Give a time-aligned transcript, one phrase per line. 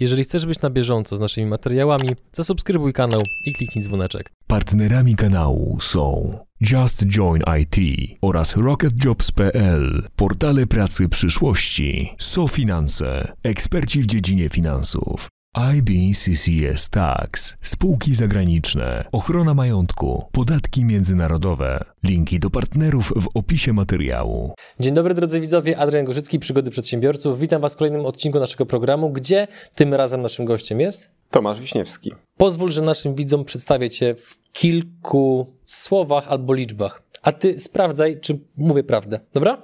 [0.00, 4.32] Jeżeli chcesz być na bieżąco z naszymi materiałami, zasubskrybuj kanał i kliknij dzwoneczek.
[4.46, 6.38] Partnerami kanału są
[6.70, 7.76] Just Join IT
[8.22, 19.54] oraz RocketJobs.pl, portale pracy przyszłości, SoFinanse, eksperci w dziedzinie finansów, IBCCS Tax, spółki zagraniczne, ochrona
[19.54, 21.84] majątku, podatki międzynarodowe.
[22.04, 24.54] Linki do partnerów w opisie materiału.
[24.80, 27.40] Dzień dobry drodzy widzowie, Adrian Gorzycki, Przygody Przedsiębiorców.
[27.40, 31.10] Witam Was w kolejnym odcinku naszego programu, gdzie tym razem naszym gościem jest...
[31.30, 32.12] Tomasz Wiśniewski.
[32.36, 37.02] Pozwól, że naszym widzom przedstawię Cię w kilku słowach albo liczbach.
[37.22, 39.62] A Ty sprawdzaj, czy mówię prawdę, dobra?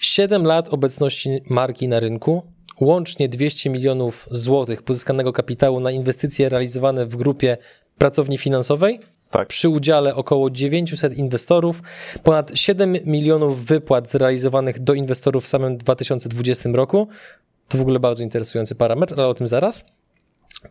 [0.00, 2.42] 7 lat obecności marki na rynku,
[2.80, 7.56] łącznie 200 milionów złotych pozyskanego kapitału na inwestycje realizowane w grupie
[7.98, 9.00] pracowni finansowej.
[9.30, 9.48] Tak.
[9.48, 11.82] Przy udziale około 900 inwestorów,
[12.22, 17.08] ponad 7 milionów wypłat zrealizowanych do inwestorów w samym 2020 roku.
[17.68, 19.84] To w ogóle bardzo interesujący parametr, ale o tym zaraz.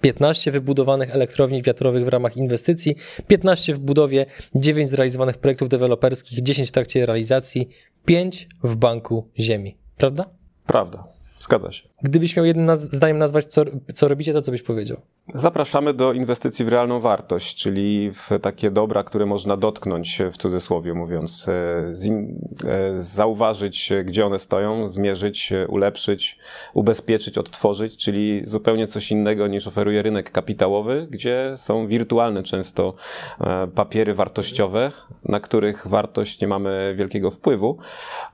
[0.01, 2.95] 15 wybudowanych elektrowni wiatrowych w ramach inwestycji,
[3.27, 4.25] 15 w budowie,
[4.55, 7.69] 9 zrealizowanych projektów deweloperskich, 10 w trakcie realizacji,
[8.05, 9.77] 5 w Banku Ziemi.
[9.97, 10.25] Prawda?
[10.67, 11.18] Prawda.
[11.39, 11.87] Zgadza się.
[12.01, 14.97] Gdybyś miał jednym naz- zdaniem nazwać, co, co robicie, to co byś powiedział?
[15.35, 20.93] Zapraszamy do inwestycji w realną wartość, czyli w takie dobra, które można dotknąć, w cudzysłowie
[20.93, 21.51] mówiąc, e,
[22.69, 26.37] e, zauważyć, gdzie one stoją, zmierzyć, ulepszyć,
[26.73, 32.93] ubezpieczyć, odtworzyć, czyli zupełnie coś innego niż oferuje rynek kapitałowy, gdzie są wirtualne często
[33.41, 34.91] e, papiery wartościowe,
[35.25, 37.77] na których wartość nie mamy wielkiego wpływu,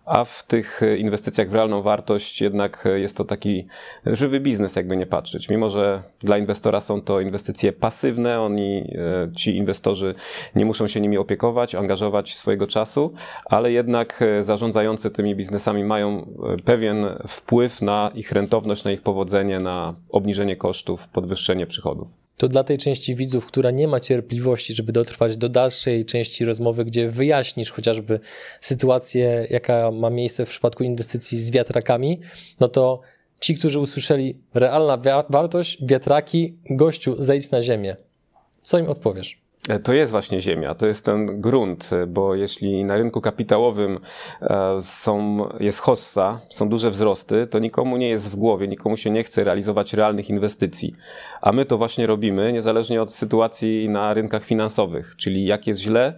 [0.06, 3.68] a w tych inwestycjach w realną wartość jednak jest to taki
[4.06, 5.50] żywy biznes, jakby nie patrzeć.
[5.50, 10.16] Mimo, że dla inwestora są to inwestycje pasywne, oni, e, ci inwestorzy
[10.56, 13.14] nie muszą się nimi opiekować, angażować swojego czasu,
[13.46, 19.02] ale jednak e, zarządzający tymi biznesami mają e, pewien wpływ na ich rentowność, na ich
[19.02, 22.25] powodzenie, na obniżenie kosztów, podwyższenie przychodów.
[22.38, 26.86] To dla tej części widzów, która nie ma cierpliwości, żeby dotrwać do dalszej części rozmowy,
[26.86, 28.20] gdzie wyjaśnisz chociażby
[28.62, 32.20] sytuację, jaka ma miejsce w przypadku inwestycji z wiatrakami,
[32.60, 33.02] no to
[33.40, 34.98] ci, którzy usłyszeli realna
[35.30, 37.96] wartość, wiatraki, gościu, zejdź na ziemię.
[38.62, 39.45] Co im odpowiesz?
[39.70, 44.00] E, To jest właśnie ziemia, to jest ten grunt, e, bo jeśli na rynku kapitałowym
[44.42, 49.10] e, są, jest hossa, są duże wzrosty, to nikomu nie jest w głowie, nikomu się
[49.10, 50.94] nie chce realizować realnych inwestycji.
[51.42, 56.14] A my to właśnie robimy, niezależnie od sytuacji na rynkach finansowych, czyli jak jest źle,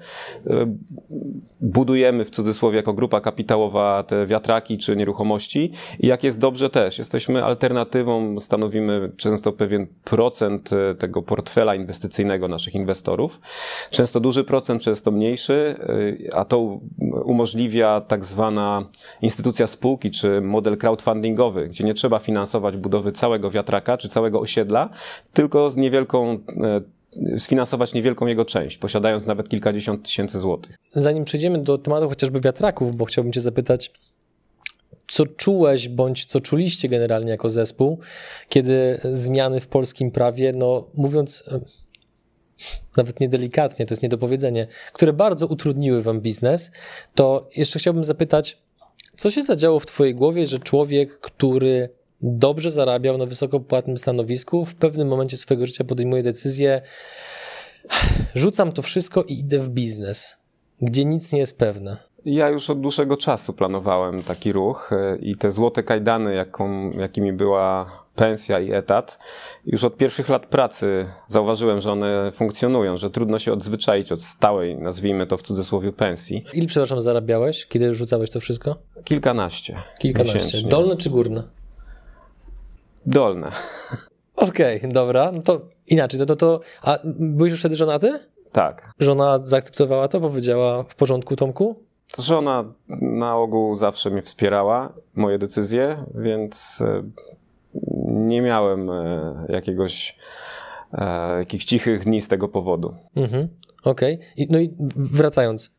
[1.61, 6.99] budujemy w cudzysłowie jako grupa kapitałowa te wiatraki czy nieruchomości i jak jest dobrze też.
[6.99, 10.69] Jesteśmy alternatywą, stanowimy często pewien procent
[10.99, 13.36] tego portfela inwestycyjnego naszych inwestorów.
[13.91, 16.79] Często duży procent, często mniejszy, y, a to
[17.23, 18.89] umożliwia tak zwana
[19.21, 24.89] instytucja spółki czy model crowdfundingowy, gdzie nie trzeba finansować budowy całego wiatraka czy całego osiedla,
[25.33, 30.75] tylko z niewielką y, sfinansować niewielką jego część, posiadając nawet kilkadziesiąt tysięcy złotych.
[30.91, 33.91] Zanim przejdziemy do tematu chociażby wiatraków, bo chciałbym Cię zapytać,
[35.07, 37.99] co czułeś bądź co czuliście generalnie jako zespół,
[38.49, 41.43] kiedy zmiany w polskim prawie, no mówiąc
[42.97, 46.71] nawet niedelikatnie, to jest niedopowiedzenie, które bardzo utrudniły Wam biznes,
[47.15, 48.57] to jeszcze chciałbym zapytać,
[49.17, 51.89] co się zadziało w Twojej głowie, że człowiek, który
[52.21, 56.81] dobrze zarabiał na wysoko płatnym stanowisku, w pewnym momencie swojego życia podejmuje decyzję,
[58.35, 60.37] rzucam to wszystko i idę w biznes,
[60.81, 61.97] gdzie nic nie jest pewne.
[62.25, 67.33] Ja już od dłuższego czasu planowałem taki ruch y, i te złote kajdany, jaką, jakimi
[67.33, 69.19] była pensja i etat,
[69.65, 74.77] już od pierwszych lat pracy zauważyłem, że one funkcjonują, że trudno się odzwyczaić od stałej,
[74.77, 76.45] nazwijmy to w cudzysłowie, pensji.
[76.53, 78.75] Ile, przepraszam, zarabiałeś, kiedy rzucałeś to wszystko?
[79.03, 79.75] Kilkanaście.
[79.99, 80.39] Kilkanaście.
[80.39, 80.69] miesięcznie.
[80.69, 81.43] Dolne czy górne?
[83.05, 83.51] Dolne.
[84.35, 88.19] Okej, dobra, no to inaczej, no to to, a byłeś już wtedy żonaty?
[88.51, 88.91] Tak.
[88.99, 91.75] Żona zaakceptowała to, powiedziała w porządku, Tomku?
[92.19, 97.03] Żona na ogół zawsze mnie wspierała, moje decyzje, więc e,
[98.17, 100.17] nie miałem e, jakiegoś
[100.93, 102.93] e, jakichś cichych dni z tego powodu.
[103.15, 103.47] Mhm,
[103.83, 104.19] okej.
[104.37, 105.71] I No i wracając,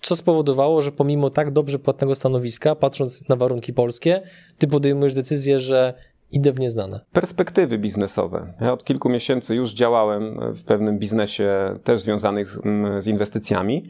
[0.00, 4.22] co spowodowało, że pomimo tak dobrze płatnego stanowiska, patrząc na warunki polskie,
[4.58, 5.94] ty podejmujesz decyzję, że
[6.32, 7.00] idę w nieznane?
[7.12, 8.52] Perspektywy biznesowe.
[8.60, 13.82] Ja od kilku miesięcy już działałem w pewnym biznesie też związanych mm, z inwestycjami.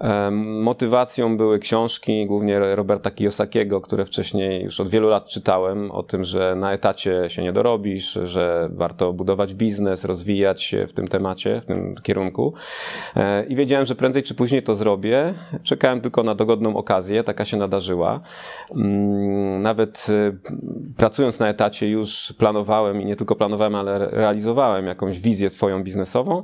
[0.00, 6.02] Em, Motywacją były książki, głównie Roberta Kiyosakiego, które wcześniej już od wielu lat czytałem, o
[6.02, 11.08] tym, że na etacie się nie dorobisz, że warto budować biznes, rozwijać się w tym
[11.08, 12.54] temacie, w tym kierunku.
[13.16, 15.34] E, I wiedziałem, że prędzej czy później to zrobię.
[15.62, 18.20] Czekałem tylko na dogodną okazję, taka się nadarzyła.
[18.76, 20.32] Mm, Nawet e,
[20.96, 25.82] pracując na etacie, etacie już planowałem i nie tylko planowałem, ale realizowałem jakąś wizję swoją
[25.82, 26.42] biznesową.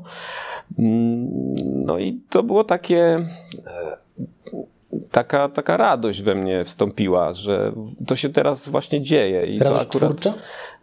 [0.79, 1.55] Mm,
[1.85, 3.27] no i to było takie
[3.67, 3.97] e,
[5.11, 7.73] taka, taka radość we mnie wstąpiła, że
[8.07, 9.47] to się teraz właśnie dzieje.
[9.47, 10.35] I radość to akurat, twórcza?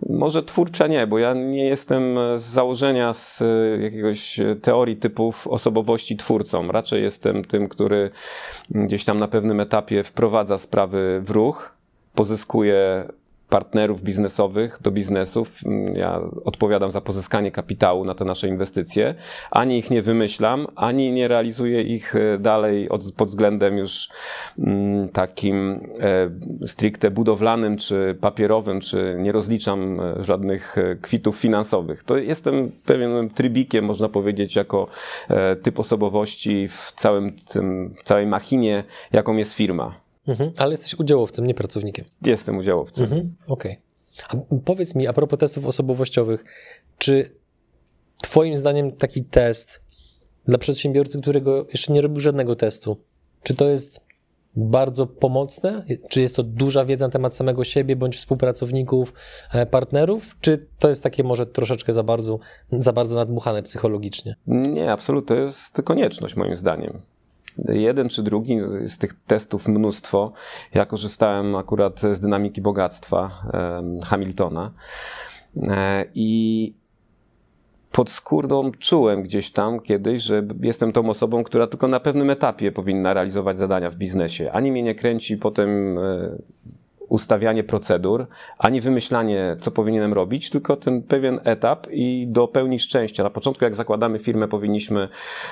[0.09, 3.43] Może twórcza nie, bo ja nie jestem z założenia z
[3.81, 6.67] jakiegoś teorii typów osobowości twórcą.
[6.67, 8.09] Raczej jestem tym, który
[8.69, 11.75] gdzieś tam na pewnym etapie wprowadza sprawy w ruch,
[12.15, 13.05] pozyskuje
[13.55, 15.59] partnerów biznesowych do biznesów.
[15.93, 19.15] Ja odpowiadam za pozyskanie kapitału na te nasze inwestycje.
[19.51, 24.09] Ani ich nie wymyślam, ani nie realizuję ich e, dalej od, pod względem już
[24.59, 32.03] mm, takim e, stricte budowlanym czy papierowym, czy nie rozliczam e, żadnych kwitów finansowych.
[32.03, 34.87] To jestem pewien trybikiem, można powiedzieć, jako
[35.61, 40.04] typ osobowości w całym tym, całej machinie, jaką jest firma.
[40.27, 42.05] Mhm, ale jesteś udziałowcem, nie pracownikiem.
[42.25, 43.03] Jestem udziałowcem.
[43.03, 43.71] Mhm, Okej.
[43.71, 43.85] Okay.
[44.29, 46.43] A powiedz mi, a propos testów osobowościowych,
[46.97, 47.29] czy
[48.23, 49.81] Twoim zdaniem taki test
[50.45, 52.97] dla przedsiębiorcy, którego jeszcze nie robił żadnego testu,
[53.43, 54.05] czy to jest
[54.55, 55.85] bardzo pomocne?
[56.09, 59.13] Czy jest to duża wiedza na temat samego siebie, bądź współpracowników,
[59.51, 60.37] e, partnerów?
[60.41, 62.39] Czy to jest takie może troszeczkę za bardzo,
[62.71, 64.35] za bardzo nadmuchane psychologicznie?
[64.47, 65.35] Nie, absolutnie.
[65.35, 67.01] To jest konieczność moim zdaniem
[67.67, 70.33] jeden czy drugi, z tych testów mnóstwo.
[70.73, 73.31] Ja korzystałem akurat z dynamiki bogactwa
[74.03, 74.71] Hamiltona
[75.67, 76.73] e, i
[77.95, 82.71] pod skórą czułem gdzieś tam kiedyś, że jestem tą osobą, która tylko na pewnym etapie
[82.71, 84.51] powinna realizować zadania w biznesie.
[84.51, 86.01] Ani mnie nie kręci potem e,
[87.09, 93.23] ustawianie procedur, ani wymyślanie, co powinienem robić, tylko ten pewien etap i do pełni szczęścia.
[93.23, 95.07] Na początku, jak zakładamy firmę, powinniśmy,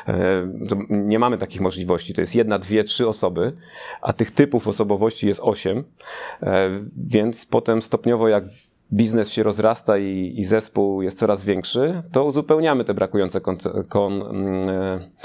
[0.08, 0.48] e,
[0.90, 3.54] nie mamy takich możliwości, to jest jedna, dwie, trzy osoby,
[4.02, 5.84] a tych typów osobowości jest osiem,
[6.44, 8.44] e, więc potem stopniowo, jak
[8.92, 13.58] biznes się rozrasta i, i, zespół jest coraz większy, to uzupełniamy te brakujące kon,
[13.90, 14.64] kon, mm,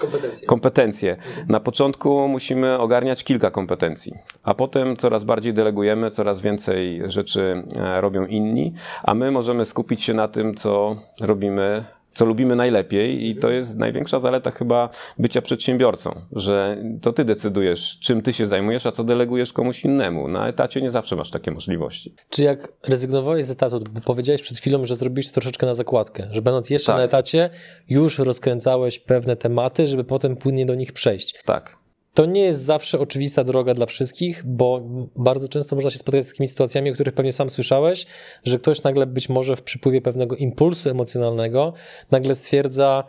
[0.00, 0.46] kompetencje.
[0.46, 1.16] kompetencje.
[1.49, 8.00] Na początku musimy ogarniać kilka kompetencji, a potem coraz bardziej delegujemy, coraz więcej rzeczy e,
[8.00, 11.84] robią inni, a my możemy skupić się na tym, co robimy
[12.14, 14.88] co lubimy najlepiej i to jest największa zaleta chyba
[15.19, 20.28] bycia przedsiębiorcą, że to ty decydujesz, czym ty się zajmujesz, a co delegujesz komuś innemu.
[20.28, 22.14] Na etacie nie zawsze masz takie możliwości.
[22.31, 26.28] Czy jak rezygnowałeś z etatu, bo powiedziałeś przed chwilą, że zrobiłeś to troszeczkę na zakładkę,
[26.31, 26.96] że będąc jeszcze tak.
[26.96, 27.50] na etacie,
[27.88, 31.34] już rozkręcałeś pewne tematy, żeby potem płynnie do nich przejść.
[31.44, 31.78] Tak.
[32.14, 34.81] To nie jest zawsze oczywista droga dla wszystkich, bo
[35.16, 38.06] bardzo często można się spotkać z takimi sytuacjami, o których pewnie sam słyszałeś,
[38.44, 41.72] że ktoś nagle być może w przypływie pewnego impulsu emocjonalnego
[42.10, 43.05] nagle stwierdza,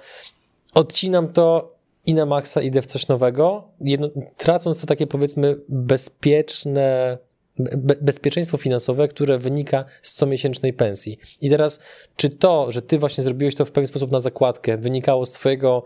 [0.74, 1.76] odcinam to
[2.06, 7.18] i na maksa idę w coś nowego, jedno, tracąc to takie powiedzmy bezpieczne
[7.60, 11.20] be bezpieczeństwo finansowe, które wynika z comiesięcznej pensji.
[11.42, 11.80] I teraz,
[12.16, 15.84] czy to, że ty właśnie zrobiłeś to w pewien sposób na zakładkę, wynikało z twojego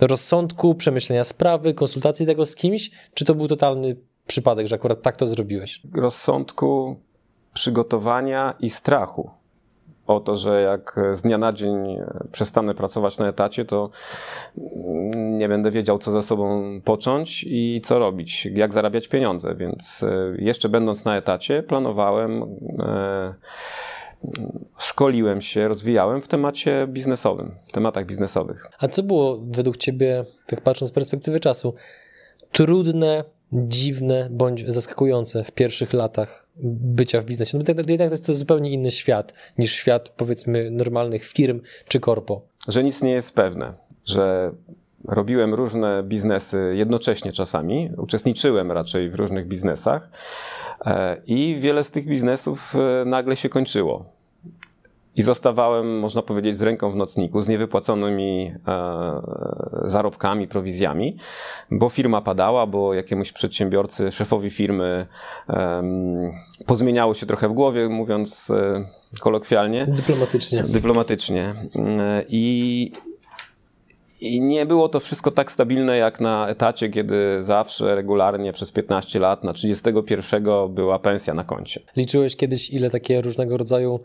[0.00, 3.96] rozsądku, przemyślenia sprawy, konsultacji tego z kimś, czy to był totalny
[4.26, 5.82] przypadek, że akurat tak to zrobiłeś?
[5.94, 6.96] Rozsądku,
[7.54, 9.30] przygotowania i strachu
[10.06, 11.98] o to, że jak z dnia na dzień
[12.32, 13.90] przestanę pracować na etacie, to
[15.14, 19.54] nie będę wiedział, co ze sobą począć i co robić, jak zarabiać pieniądze.
[19.54, 22.42] Więc e, jeszcze będąc na etacie, planowałem,
[22.78, 23.34] e,
[24.78, 28.66] szkoliłem się, rozwijałem w temacie biznesowym, w tematach biznesowych.
[28.78, 31.74] A co było według Ciebie, tak patrząc z perspektywy czasu,
[32.52, 37.58] trudne dziwne bądź zaskakujące w pierwszych latach bycia w biznesie.
[37.58, 42.42] No jednak to jest to zupełnie inny świat niż świat powiedzmy normalnych firm czy korpo.
[42.68, 43.74] Że nic nie jest pewne,
[44.04, 44.52] że
[45.04, 50.10] robiłem różne biznesy jednocześnie czasami, uczestniczyłem raczej w różnych biznesach
[50.86, 54.15] e, i wiele z tych biznesów e, nagle się kończyło.
[55.16, 59.20] I zostawałem, można powiedzieć, z ręką w nocniku, z niewypłaconymi e,
[59.84, 61.16] zarobkami, prowizjami,
[61.70, 65.06] bo firma padała, bo jakiemuś przedsiębiorcy, szefowi firmy
[65.48, 65.82] e,
[66.66, 68.84] pozmieniało się trochę w głowie, mówiąc e,
[69.20, 69.86] kolokwialnie.
[69.86, 70.62] Dyplomatycznie.
[70.62, 71.54] Dyplomatycznie.
[72.00, 72.92] E, I,
[74.20, 79.18] i nie było to wszystko tak stabilne jak na etacie, kiedy zawsze regularnie przez 15
[79.18, 81.80] lat na 31 była pensja na koncie.
[81.96, 84.00] Liczyłeś kiedyś, ile takie różnego rodzaju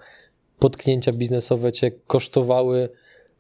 [0.62, 2.90] potknięcia biznesowe cię kosztowały,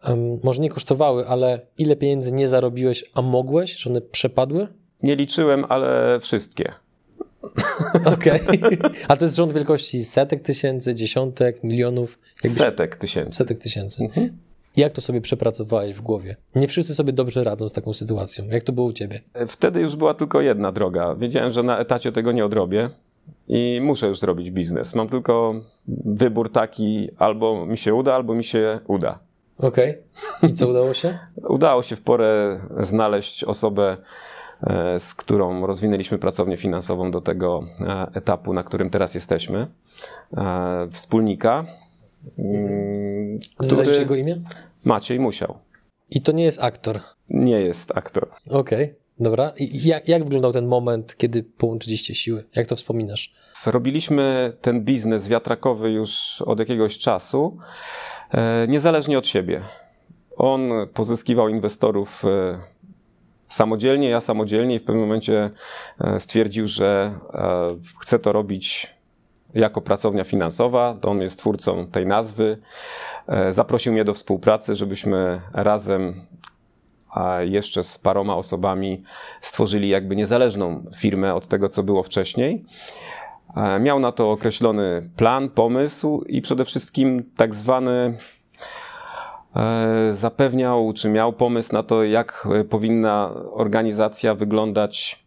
[0.07, 4.67] um, może nie kosztowały, ale ile pieniędzy nie zarobiłeś, a mogłeś, że one przepadły?
[5.03, 6.71] Nie liczyłem, ale wszystkie.
[8.13, 8.41] Okej.
[8.47, 8.77] Okay.
[9.07, 12.19] A to jest rząd wielkości setek tysięcy, dziesiątek, milionów?
[12.43, 12.61] Jakbyś...
[12.61, 13.37] Setek tysięcy.
[13.37, 14.03] Setek tysięcy.
[14.03, 14.37] Mhm.
[14.77, 16.35] Jak to sobie przepracowałeś w głowie?
[16.55, 18.47] Nie wszyscy sobie dobrze radzą z taką sytuacją.
[18.47, 19.21] Jak to było u ciebie?
[19.47, 21.15] Wtedy już była tylko jedna droga.
[21.15, 22.89] Wiedziałem, że na etacie tego nie odrobię
[23.47, 24.95] i muszę już zrobić biznes.
[24.95, 25.53] Mam tylko
[26.05, 29.19] wybór taki, albo mi się uda, albo mi się uda.
[29.57, 29.97] Okej.
[30.37, 30.49] Okay.
[30.49, 31.19] I co udało się?
[31.57, 33.97] udało się w porę znaleźć osobę,
[34.63, 39.67] e, z którą rozwinęliśmy pracownię finansową do tego e, etapu, na którym teraz jesteśmy.
[40.37, 41.65] E, wspólnika.
[42.37, 44.41] Mm, Zdradźcie jego imię?
[44.85, 45.57] Maciej Musiał.
[46.09, 46.99] I to nie jest aktor?
[47.29, 48.29] Nie jest aktor.
[48.49, 48.83] Okej.
[48.83, 49.00] Okay.
[49.19, 49.53] Dobra.
[49.57, 52.45] I jak, jak wyglądał ten moment, kiedy połączyliście siły?
[52.55, 53.33] Jak to wspominasz?
[53.65, 57.57] Robiliśmy ten biznes wiatrakowy już od jakiegoś czasu,
[58.31, 59.61] e, niezależnie od siebie.
[60.37, 62.59] On pozyskiwał inwestorów e,
[63.49, 65.49] samodzielnie, ja samodzielnie i w pewnym momencie
[65.99, 67.13] e, stwierdził, że
[68.01, 68.93] chce to robić
[69.53, 70.97] jako pracownia finansowa.
[71.01, 72.57] To on jest twórcą tej nazwy.
[73.49, 76.25] Zaprosił mnie do współpracy, żebyśmy razem
[77.11, 79.03] a jeszcze z paroma osobami
[79.41, 82.65] stworzyli jakby niezależną firmę od tego, co było wcześniej.
[83.79, 88.17] Miał na to określony plan, pomysł i przede wszystkim tak zwany
[89.55, 95.25] e, zapewniał, czy miał pomysł na to, jak powinna organizacja wyglądać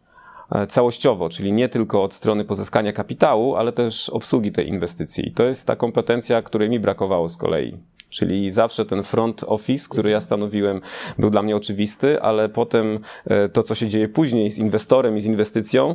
[0.52, 5.28] e, całościowo, czyli nie tylko od strony pozyskania kapitału, ale też obsługi tej inwestycji.
[5.28, 7.78] I to jest ta kompetencja, której mi brakowało z kolei.
[8.14, 10.80] Czyli zawsze ten front office, który ja stanowiłem,
[11.18, 15.20] był dla mnie oczywisty, ale potem e, to, co się dzieje później z inwestorem i
[15.20, 15.94] z inwestycją,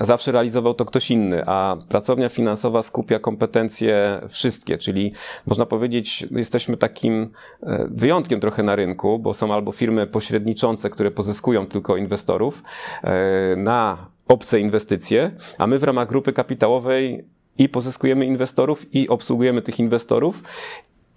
[0.00, 5.12] zawsze realizował to ktoś inny, a pracownia finansowa skupia kompetencje wszystkie, czyli
[5.46, 7.30] można powiedzieć, jesteśmy takim
[7.62, 12.62] e, wyjątkiem trochę na rynku, bo są albo firmy pośredniczące, które pozyskują tylko inwestorów
[13.02, 17.24] e, na obce inwestycje, a my w ramach grupy kapitałowej
[17.58, 20.42] i pozyskujemy inwestorów, i obsługujemy tych inwestorów,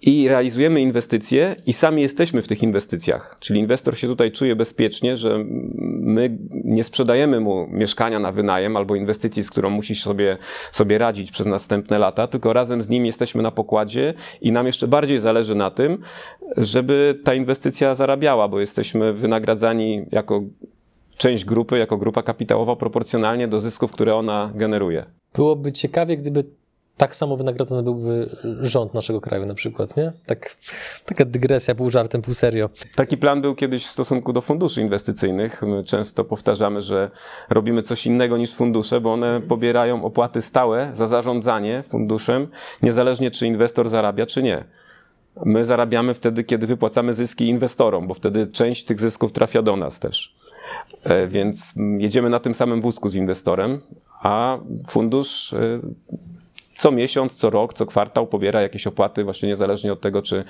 [0.06, 3.36] i realizujemy inwestycje i sami jesteśmy w tych inwestycjach.
[3.40, 5.44] Czyli inwestor się tutaj czuje bezpiecznie, że
[5.84, 10.36] my nie sprzedajemy mu mieszkania na wynajem albo inwestycji, z którą musi sobie,
[10.72, 14.88] sobie radzić przez następne lata, tylko razem z nim jesteśmy na pokładzie i nam jeszcze
[14.88, 15.98] bardziej zależy na tym,
[16.56, 20.42] żeby ta inwestycja zarabiała, bo jesteśmy wynagradzani jako
[21.16, 25.04] część grupy, jako grupa kapitałowa proporcjonalnie do zysków, które ona generuje.
[25.34, 26.44] Byłoby ciekawie, gdyby
[26.96, 30.12] tak samo wynagradzany byłby rząd naszego kraju na przykład, nie?
[30.26, 30.56] Tak,
[31.04, 32.70] taka dygresja pół żartem, pół serio.
[32.96, 35.62] Taki plan był kiedyś w stosunku do funduszy inwestycyjnych.
[35.62, 37.10] My często powtarzamy, że
[37.50, 42.48] robimy coś innego niż fundusze, bo one pobierają opłaty stałe za zarządzanie funduszem,
[42.82, 44.64] niezależnie czy inwestor zarabia, czy nie.
[45.44, 50.00] My zarabiamy wtedy, kiedy wypłacamy zyski inwestorom, bo wtedy część tych zysków trafia do nas
[50.00, 50.34] też.
[51.04, 53.80] E, więc jedziemy na tym samym wózku z inwestorem,
[54.22, 55.78] a fundusz e,
[56.76, 60.44] co miesiąc, co rok, co kwartał pobiera jakieś opłaty, właśnie niezależnie od tego, czy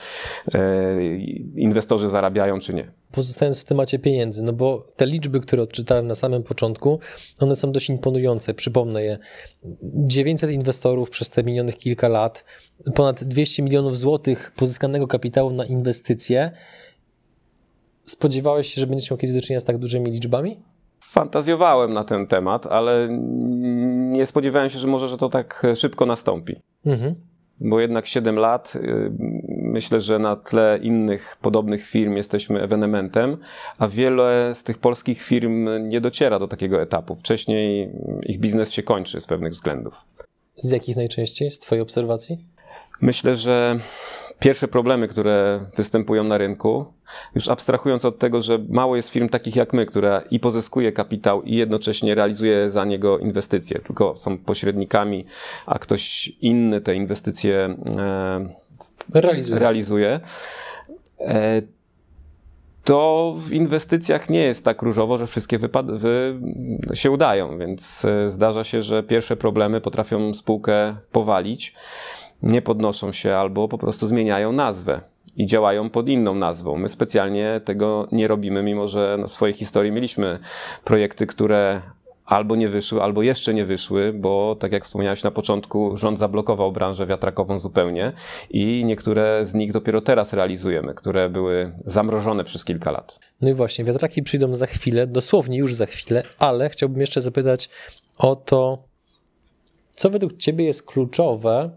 [0.55, 1.17] e,
[1.57, 2.91] inwestorzy zarabiają, czy nie.
[3.13, 7.01] Pozostając w temacie pieniędzy, no bo te liczby, które odczytałem na samym początku,
[7.41, 8.55] one są dość imponujące.
[8.55, 9.19] Przypomnę je.
[9.83, 12.45] 900 inwestorów przez te minionych kilka lat,
[12.95, 16.53] ponad 200 milionów złotych pozyskanego kapitału na inwestycje.
[18.05, 20.61] Spodziewałeś się, że będziesz miał kiedyś do czynienia z tak dużymi liczbami?
[21.17, 23.09] Fantazjowałem na ten temat, ale
[24.17, 26.57] nie spodziewałem się, że może, że to tak szybko nastąpi.
[26.87, 27.15] Mhm.
[27.61, 29.13] Bo jednak 7 lat, y,
[29.49, 33.37] myślę, że na tle innych podobnych firm jesteśmy ewenementem,
[33.79, 37.15] a wiele z tych polskich firm nie dociera do takiego etapu.
[37.15, 37.91] Wcześniej
[38.23, 40.07] ich biznes się kończy z pewnych względów.
[40.57, 42.39] Z jakich najczęściej, z Twojej obserwacji?
[43.01, 43.79] Myślę, że
[44.39, 46.87] pierwsze problemy, które występują na rynku,
[47.35, 51.43] już abstrahując od tego, że mało jest firm takich jak my, która i pozyskuje kapitał
[51.43, 55.25] i jednocześnie realizuje za niego inwestycje, tylko są pośrednikami,
[55.67, 57.77] a ktoś inny te inwestycje
[59.15, 59.59] e, realizuje.
[59.59, 60.21] realizuje
[61.21, 61.63] e,
[62.87, 66.41] to w inwestycjach nie jest tak różowo, że wszystkie wypad- wy
[66.95, 71.75] się udają, więc e, zdarza się, że pierwsze problemy potrafią spółkę powalić
[72.43, 75.01] nie podnoszą się albo po prostu zmieniają nazwę
[75.37, 76.77] i działają pod inną nazwą.
[76.77, 80.39] My specjalnie tego nie robimy, mimo że w swojej historii mieliśmy
[80.85, 81.83] projekty, które
[82.27, 86.73] albo nie wyszły, albo jeszcze nie wyszły, bo tak jak wspomniałeś na początku, rząd zablokował
[86.73, 88.13] branżę wiatrakową zupełnie
[88.51, 93.19] i niektóre z nich dopiero teraz realizujemy, które były zamrożone przez kilka lat.
[93.41, 97.69] No i właśnie, wiatraki przyjdą za chwilę, dosłownie już za chwilę, ale chciałbym jeszcze zapytać
[98.19, 98.85] o to,
[99.97, 101.71] co według Ciebie jest kluczowe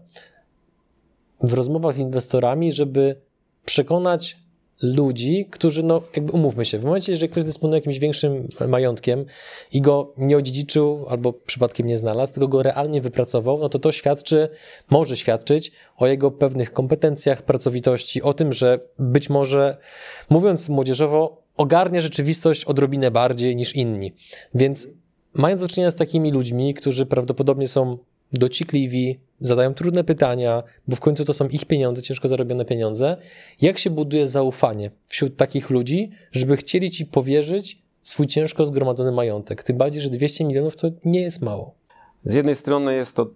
[1.42, 3.20] w rozmowach z inwestorami, żeby
[3.64, 4.36] przekonać
[4.82, 9.24] ludzi, którzy, no jakby umówmy się, w momencie, że ktoś dysponuje jakimś większym majątkiem
[9.72, 13.92] i go nie odziedziczył albo przypadkiem nie znalazł, tylko go realnie wypracował, no to to
[13.92, 14.48] świadczy,
[14.90, 19.76] może świadczyć o jego pewnych kompetencjach, pracowitości, o tym, że być może,
[20.30, 24.12] mówiąc młodzieżowo, ogarnia rzeczywistość odrobinę bardziej niż inni.
[24.54, 24.88] Więc
[25.34, 27.98] mając do czynienia z takimi ludźmi, którzy prawdopodobnie są
[28.32, 33.16] dociekliwi, zadają trudne pytania, bo w końcu to są ich pieniądze, ciężko zarobione pieniądze.
[33.60, 39.62] Jak się buduje zaufanie wśród takich ludzi, żeby chcieli ci powierzyć swój ciężko zgromadzony majątek?
[39.62, 41.74] Tym bardziej, że 200 milionów to nie jest mało.
[42.24, 43.30] Z jednej strony jest to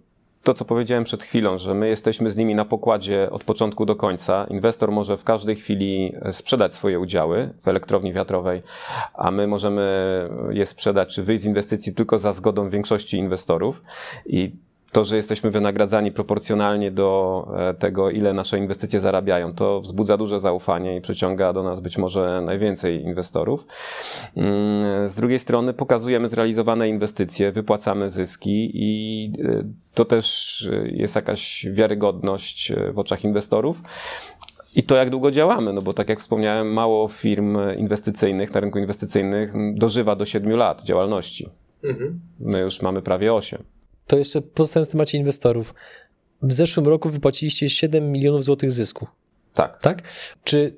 [0.45, 3.95] to, co powiedziałem przed chwilą, że my jesteśmy z nimi na pokładzie od początku do
[3.95, 4.47] końca.
[4.49, 8.61] Inwestor może w każdej chwili sprzedać swoje udziały w elektrowni wiatrowej,
[9.13, 9.81] a my możemy
[10.49, 13.83] je sprzedać czy wyjść z inwestycji tylko za zgodą większości inwestorów.
[14.25, 14.55] I
[14.95, 20.39] to, że jesteśmy wynagradzani proporcjonalnie do e, tego, ile nasze inwestycje zarabiają, to wzbudza duże
[20.39, 23.67] zaufanie i przyciąga do nas być może najwięcej inwestorów.
[24.35, 31.67] Mm, z drugiej strony pokazujemy zrealizowane inwestycje, wypłacamy zyski i e, to też jest jakaś
[31.71, 33.81] wiarygodność e, w oczach inwestorów.
[34.75, 38.79] I to, jak długo działamy, no bo tak jak wspomniałem, mało firm inwestycyjnych na rynku
[38.79, 41.49] inwestycyjnych dożywa do 7 lat działalności.
[41.83, 42.19] Mhm.
[42.39, 43.74] My już mamy prawie 8
[44.15, 45.73] to jeszcze pozostając w temacie inwestorów.
[46.41, 49.07] W zeszłym roku wypłaciliście 7 milionów złotych zysku.
[49.53, 49.79] Tak.
[49.81, 50.01] Tak?
[50.43, 50.75] Czy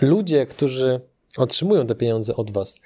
[0.00, 1.00] ludzie, którzy
[1.36, 2.80] otrzymują te pieniądze od was,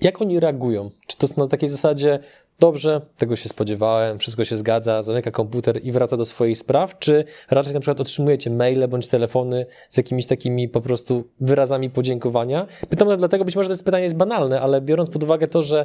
[0.00, 0.90] jak oni reagują?
[1.06, 2.18] Czy to jest na takiej zasadzie,
[2.58, 7.24] dobrze, tego się spodziewałem, wszystko się zgadza, zamyka komputer i wraca do swoich spraw, czy
[7.50, 12.66] raczej na przykład otrzymujecie maile bądź telefony z jakimiś takimi po prostu wyrazami podziękowania?
[12.88, 15.84] Pytam dlatego, być może to jest pytanie jest banalne, ale biorąc pod uwagę to, że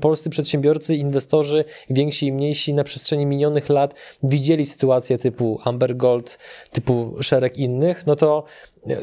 [0.00, 6.38] polscy przedsiębiorcy, inwestorzy, więksi i mniejsi na przestrzeni minionych lat widzieli sytuacje typu Amber Gold,
[6.70, 8.44] typu szereg innych, no to
[8.86, 8.96] e,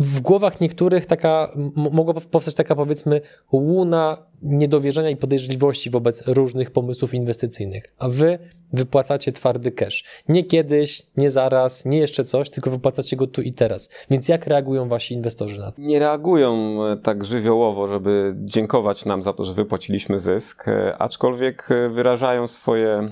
[0.00, 3.20] w głowach niektórych taka, mogła powstać taka powiedzmy
[3.52, 8.38] łuna niedowierzenia i podejrzliwości wobec różnych pomysłów inwestycyjnych, a wy
[8.72, 10.04] wypłacacie twardy cash.
[10.28, 13.90] Nie kiedyś, nie zaraz, nie jeszcze coś, tylko wypłacacie go tu i teraz.
[14.10, 15.82] Więc jak reagują wasi inwestorzy na to?
[15.82, 21.68] Nie reagują e, tak żywiołowo, żeby dziękować nam za to, że wypłaciliśmy zysk, e, aczkolwiek
[21.70, 23.08] e, wyrażają swoje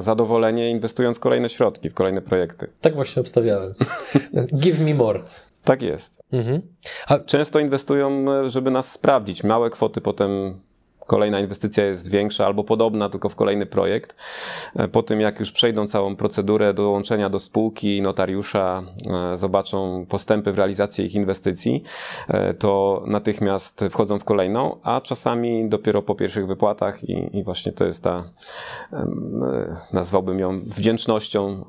[0.00, 2.66] zadowolenie inwestując kolejne środki w kolejne projekty.
[2.80, 3.74] Tak właśnie obstawiałem.
[4.62, 5.22] Give me more.
[5.64, 6.22] Tak jest.
[6.32, 6.62] Mhm.
[7.06, 7.18] A...
[7.18, 9.44] Często inwestują, żeby nas sprawdzić.
[9.44, 10.60] Małe kwoty potem
[11.10, 14.16] kolejna inwestycja jest większa albo podobna, tylko w kolejny projekt.
[14.76, 18.82] E, po tym, jak już przejdą całą procedurę dołączenia do spółki, notariusza,
[19.32, 21.82] e, zobaczą postępy w realizacji ich inwestycji,
[22.28, 27.72] e, to natychmiast wchodzą w kolejną, a czasami dopiero po pierwszych wypłatach i, i właśnie
[27.72, 28.24] to jest ta,
[29.92, 31.64] nazwałbym ją wdzięcznością,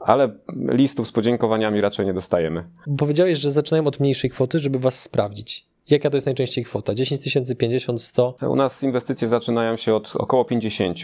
[0.00, 0.30] ale
[0.68, 2.64] listów z podziękowaniami raczej nie dostajemy.
[2.98, 5.71] Powiedziałeś, że zaczynają od mniejszej kwoty, żeby was sprawdzić.
[5.92, 6.94] Jaka to jest najczęściej kwota?
[6.94, 8.36] 10 tysięcy, 50, 100?
[8.48, 10.98] U nas inwestycje zaczynają się od około 50.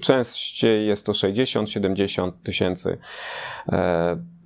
[0.00, 2.98] Częściej jest to 60, 70 tysięcy.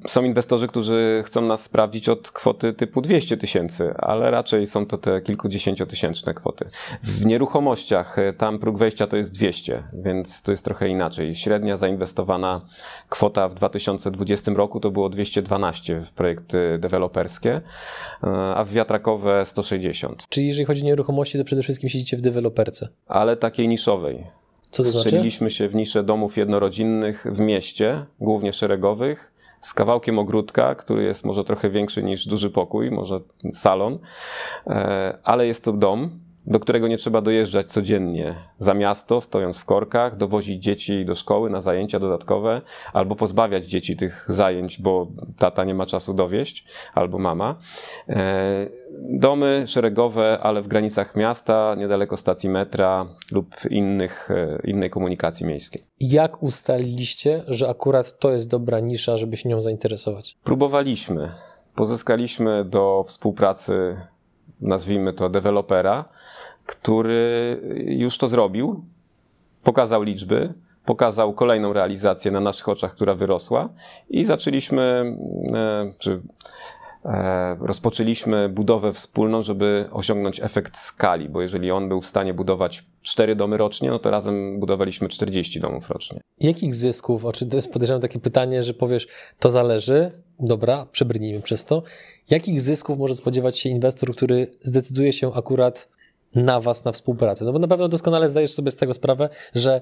[0.08, 4.98] Są inwestorzy, którzy chcą nas sprawdzić od kwoty typu 200 tysięcy, ale raczej są to
[4.98, 6.70] te kilkudziesięciotysięczne kwoty.
[7.02, 11.34] W nieruchomościach e, tam próg wejścia to jest 200, więc to jest trochę inaczej.
[11.34, 12.60] Średnia zainwestowana
[13.08, 17.60] kwota w 2020 roku to było 212 w projekty deweloperskie,
[18.22, 20.24] e, a w wiatrakowe 160.
[20.28, 22.88] Czyli jeżeli chodzi o nieruchomości, to przede wszystkim siedzicie w deweloperce?
[23.06, 24.24] Ale takiej niszowej.
[24.74, 25.50] Co to znaczy?
[25.50, 29.33] Się w nisze domów jednorodzinnych w mieście, głównie szeregowych,
[29.64, 33.20] z kawałkiem ogródka, który jest może trochę większy niż duży pokój, może
[33.52, 33.98] salon,
[34.66, 39.64] e, ale jest to dom, do którego nie trzeba dojeżdżać codziennie za miasto, stojąc w
[39.64, 42.60] korkach, dowozić dzieci do szkoły na zajęcia dodatkowe,
[42.92, 45.06] albo pozbawiać dzieci tych zajęć, bo
[45.38, 47.56] tata nie ma czasu dowieść, albo mama.
[48.08, 48.66] E,
[49.00, 55.86] domy szeregowe, ale w granicach miasta, niedaleko stacji metra lub innych, e, innej komunikacji miejskiej.
[56.00, 60.38] Jak ustaliliście, że akurat to jest dobra nisza, żeby się nią zainteresować?
[60.44, 61.28] Próbowaliśmy.
[61.74, 63.96] Pozyskaliśmy do współpracy
[64.64, 66.04] nazwijmy to, dewelopera,
[66.66, 68.84] który już to zrobił,
[69.62, 73.68] pokazał liczby, pokazał kolejną realizację na naszych oczach, która wyrosła
[74.10, 75.16] i zaczęliśmy,
[75.54, 76.20] e, czy
[77.60, 83.36] rozpoczęliśmy budowę wspólną, żeby osiągnąć efekt skali, bo jeżeli on był w stanie budować 4
[83.36, 86.20] domy rocznie, no to razem budowaliśmy 40 domów rocznie.
[86.40, 89.06] Jakich zysków, to jest podejrzewam takie pytanie, że powiesz,
[89.38, 91.82] to zależy, dobra, przebrnijmy przez to.
[92.30, 95.88] Jakich zysków może spodziewać się inwestor, który zdecyduje się akurat
[96.34, 97.44] na Was, na współpracę?
[97.44, 99.80] No bo na pewno doskonale zdajesz sobie z tego sprawę, że e,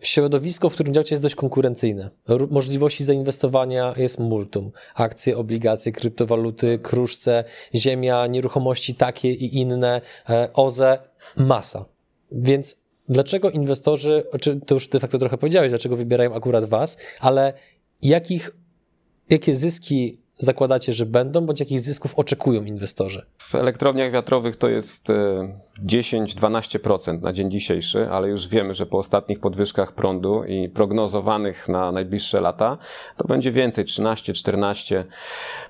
[0.00, 2.10] środowisko, w którym działacie jest dość konkurencyjne.
[2.50, 4.70] Możliwości zainwestowania jest multum.
[4.94, 10.98] Akcje, obligacje, kryptowaluty, kruszce, ziemia, nieruchomości takie i inne, e, OZE,
[11.36, 11.84] masa.
[12.32, 12.76] Więc
[13.08, 17.52] dlaczego inwestorzy, czy to już de facto trochę powiedziałeś, dlaczego wybierają akurat Was, ale
[18.02, 18.50] jakich,
[19.30, 23.26] jakie zyski zakładacie, że będą, bądź jakich zysków oczekują inwestorzy?
[23.38, 28.98] W elektrowniach wiatrowych to jest e, 10-12% na dzień dzisiejszy, ale już wiemy, że po
[28.98, 32.78] ostatnich podwyżkach prądu i prognozowanych na najbliższe lata,
[33.16, 35.04] to będzie więcej 13-14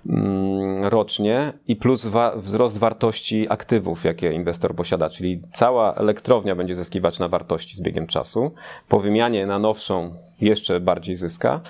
[0.06, 6.74] mm, rocznie i plus wa wzrost wartości aktywów, jakie inwestor posiada, czyli cała elektrownia będzie
[6.74, 8.52] zyskiwać na wartości z biegiem czasu.
[8.88, 11.60] Po wymianie na nowszą jeszcze bardziej zyska.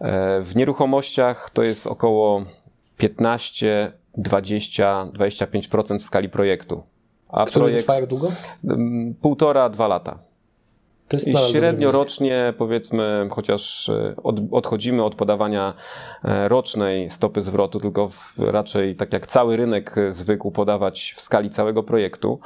[0.00, 2.44] E, w nieruchomościach to jest około
[2.96, 6.82] 15 20-25% w skali projektu.
[7.28, 8.32] A Który projekt trwa jak długo?
[9.20, 10.18] Półtora, dwa lata.
[11.26, 15.74] I średnio rocznie, powiedzmy, chociaż e, od, odchodzimy od podawania
[16.24, 21.50] e, rocznej stopy zwrotu, tylko w, raczej tak jak cały rynek zwykł podawać w skali
[21.50, 22.40] całego projektu,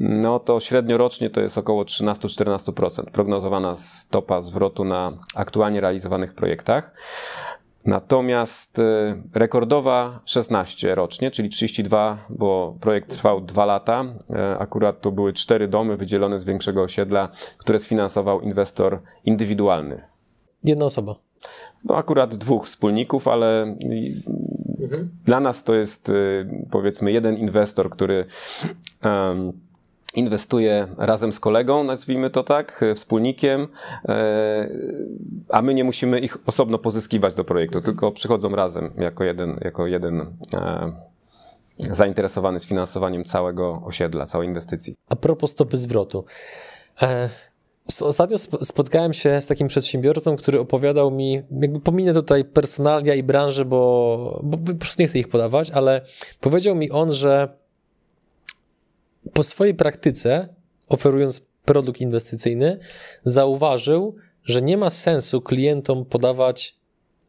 [0.00, 6.92] no to średnio rocznie to jest około 13-14% prognozowana stopa zwrotu na aktualnie realizowanych projektach.
[7.86, 8.82] Natomiast y,
[9.34, 14.04] rekordowa 16 rocznie, czyli 32, bo projekt trwał 2 lata.
[14.04, 20.02] Y, akurat to były cztery domy wydzielone z większego osiedla, które sfinansował inwestor indywidualny.
[20.64, 21.14] Jedna osoba.
[21.84, 23.62] No akurat dwóch wspólników, ale
[24.82, 25.10] mhm.
[25.24, 28.24] dla nas to jest y, powiedzmy jeden inwestor, który
[29.04, 29.52] um,
[30.14, 33.68] inwestuje razem z kolegą, nazwijmy to tak, e, wspólnikiem,
[34.08, 34.68] e,
[35.48, 39.86] a my nie musimy ich osobno pozyskiwać do projektu, tylko przychodzą razem jako jeden, jako
[39.86, 40.20] jeden
[40.54, 40.92] e,
[41.78, 44.94] zainteresowany sfinansowaniem całego osiedla, całej inwestycji.
[45.08, 46.24] A propos stopy zwrotu.
[48.00, 53.64] Ostatnio spotkałem się z takim przedsiębiorcą, który opowiadał mi, jakby pominę tutaj personalia i branży,
[53.64, 56.00] bo, bo po prostu nie chcę ich podawać, ale
[56.40, 57.48] powiedział mi on, że
[59.32, 60.48] po swojej praktyce,
[60.88, 62.78] oferując produkt inwestycyjny,
[63.24, 66.76] zauważył, że nie ma sensu klientom podawać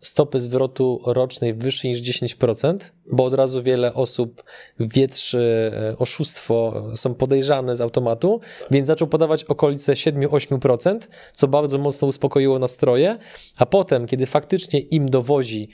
[0.01, 2.77] stopy zwrotu rocznej wyższej niż 10%,
[3.11, 4.43] bo od razu wiele osób
[4.79, 8.39] wietrzy e, oszustwo, są podejrzane z automatu,
[8.71, 10.99] więc zaczął podawać okolice 7-8%,
[11.33, 13.17] co bardzo mocno uspokoiło nastroje,
[13.57, 15.69] a potem, kiedy faktycznie im dowozi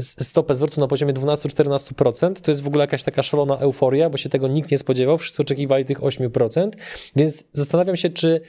[0.00, 4.28] stopę zwrotu na poziomie 12-14%, to jest w ogóle jakaś taka szalona euforia, bo się
[4.28, 6.70] tego nikt nie spodziewał, wszyscy oczekiwali tych 8%,
[7.16, 8.40] więc zastanawiam się, czy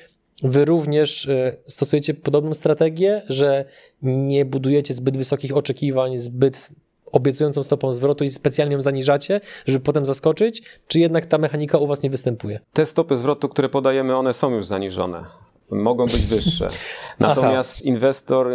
[0.44, 3.66] Wy również e, stosujecie podobną strategię, że
[4.02, 6.70] nie budujecie zbyt wysokich oczekiwań, zbyt
[7.12, 11.88] obiecującą stopą zwrotu i specjalnie ją zaniżacie, żeby potem zaskoczyć, czy jednak ta mechanika u
[11.88, 12.60] Was nie występuje?
[12.74, 15.24] Te stopy zwrotu, które podajemy, one są już zaniżone
[15.72, 16.70] mogą być wyższe.
[17.20, 17.82] Natomiast Aha.
[17.84, 18.48] inwestor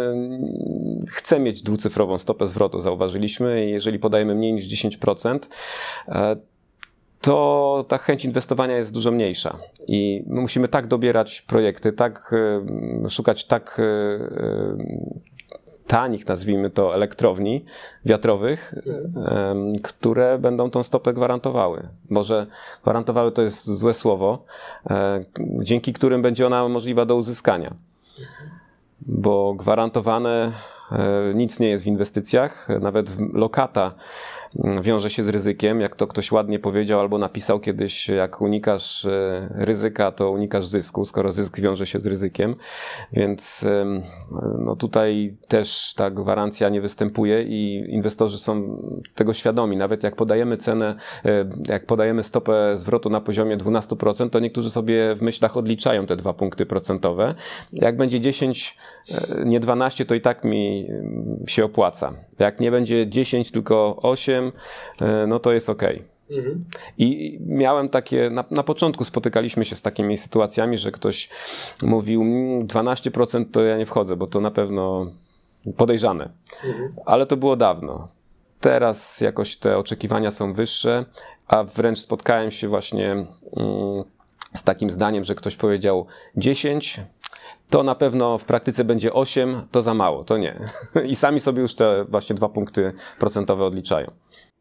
[1.09, 5.39] chce mieć dwucyfrową stopę zwrotu, zauważyliśmy, i jeżeli podajemy mniej niż 10%,
[6.07, 6.35] e,
[7.21, 9.57] to ta chęć inwestowania jest dużo mniejsza.
[9.87, 12.35] I musimy tak dobierać projekty, tak
[13.09, 13.83] szukać tak e,
[15.87, 17.65] tanich, nazwijmy to, elektrowni
[18.05, 18.75] wiatrowych,
[19.83, 21.87] które będą tą stopę gwarantowały.
[22.09, 22.47] Może
[22.83, 24.45] gwarantowały to jest złe słowo,
[24.89, 27.73] e, dzięki którym będzie ona możliwa do uzyskania.
[29.01, 30.51] Bo gwarantowane
[30.91, 33.91] e, nic nie jest w inwestycjach, nawet lokata
[34.81, 35.81] wiąże się z ryzykiem.
[35.81, 41.05] Jak to ktoś ładnie powiedział albo napisał kiedyś, jak unikasz e, ryzyka, to unikasz zysku,
[41.05, 42.55] skoro zysk wiąże się z ryzykiem.
[43.13, 43.65] Więc
[44.59, 48.77] no tutaj też ta gwarancja nie występuje i inwestorzy są
[49.15, 49.77] tego świadomi.
[49.77, 55.15] Nawet jak podajemy cenę, e, jak podajemy stopę zwrotu na poziomie 12%, to niektórzy sobie
[55.15, 57.35] w myślach odliczają te dwa punkty procentowe.
[57.73, 58.77] Jak będzie 10,
[59.11, 60.87] e, nie 12, to i tak mi
[61.47, 62.13] się opłaca.
[62.39, 64.51] Jak nie będzie 10, tylko 8,
[65.01, 65.83] E, no to jest ok.
[66.31, 66.65] Mhm.
[66.97, 71.29] I miałem takie, na, na, początku spotykaliśmy się z takimi sytuacjami, że ktoś
[71.81, 72.23] mówił
[72.63, 75.11] 12% mm, to ja nie wchodzę, bo to na pewno
[75.77, 76.29] podejrzane.
[76.65, 76.93] Mhm.
[77.05, 78.07] Ale to było dawno.
[78.59, 81.05] Teraz jakoś te oczekiwania są wyższe,
[81.47, 83.27] a wręcz spotkałem się właśnie mm,
[84.55, 86.05] z takim zdaniem, że ktoś powiedział
[86.37, 87.01] 10,
[87.73, 90.59] to na pewno w praktyce będzie 8, to za mało, to nie.
[91.11, 94.11] I sami sobie już te właśnie dwa punkty procentowe odliczają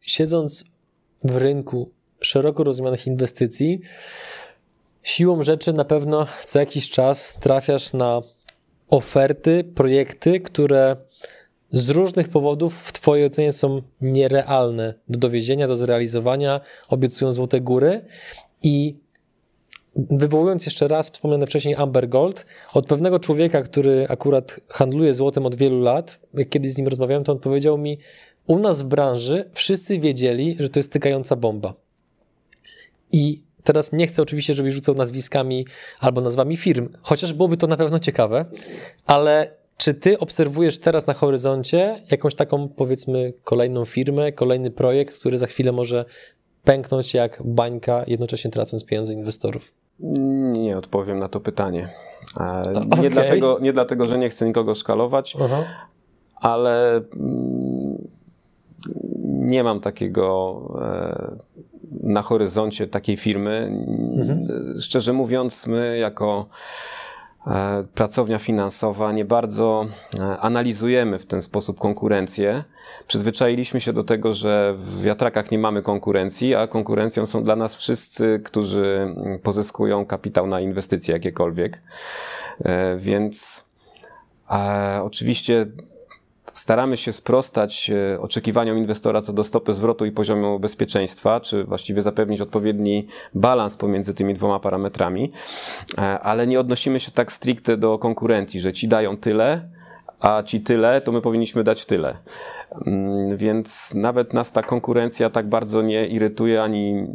[0.02, 0.64] siedząc
[1.24, 3.80] w rynku szeroko rozumianych inwestycji,
[5.02, 8.20] siłą rzeczy na pewno co jakiś czas trafiasz na
[8.88, 10.96] oferty, projekty, które
[11.70, 18.04] z różnych powodów w Twojej ocenie są nierealne do dowiezienia, do zrealizowania, obiecują złote góry
[18.62, 19.01] i
[19.96, 25.54] wywołując jeszcze raz wspomniane wcześniej Amber Gold, od pewnego człowieka, który akurat handluje złotem od
[25.54, 27.98] wielu lat, jak kiedyś z nim rozmawiałem, to on powiedział mi,
[28.46, 31.74] u nas w branży wszyscy wiedzieli, że to jest tykająca bomba.
[33.12, 35.66] I teraz nie chcę oczywiście, żebyś rzucał nazwiskami
[36.00, 38.44] albo nazwami firm, chociaż byłoby to na pewno ciekawe,
[39.06, 45.38] ale czy ty obserwujesz teraz na horyzoncie jakąś taką, powiedzmy, kolejną firmę, kolejny projekt, który
[45.38, 46.04] za chwilę może
[46.64, 49.72] pęknąć jak bańka, jednocześnie tracąc pieniądze inwestorów?
[50.02, 51.88] Nie odpowiem na to pytanie.
[52.40, 53.10] E, nie, okay.
[53.10, 55.64] dlatego, nie dlatego, że nie chcę nikogo szkalować, uh-huh.
[56.36, 58.08] ale mm,
[59.24, 61.36] nie mam takiego e,
[62.02, 63.72] na horyzoncie takiej firmy.
[64.16, 64.46] Mhm.
[64.80, 66.46] Szczerze mówiąc, my jako
[67.94, 69.86] pracownia finansowa nie bardzo
[70.18, 72.64] e, analizujemy w ten sposób konkurencję.
[73.06, 77.76] Przyzwyczailiśmy się do tego, że w wiatrakach nie mamy konkurencji, a konkurencją są dla nas
[77.76, 81.82] wszyscy, którzy pozyskują kapitał na inwestycje jakiekolwiek.
[82.96, 83.64] Więc
[85.02, 85.66] oczywiście
[86.52, 92.02] staramy się sprostać e, oczekiwaniom inwestora co do stopy zwrotu i poziomu bezpieczeństwa, czy właściwie
[92.02, 95.32] zapewnić odpowiedni balans pomiędzy tymi dwoma parametrami,
[95.98, 99.68] e, ale nie odnosimy się tak stricte do konkurencji, że ci dają tyle,
[100.20, 102.16] a ci tyle, to my powinniśmy dać tyle.
[102.86, 107.06] Mm, więc nawet nas ta konkurencja tak bardzo nie irytuje ani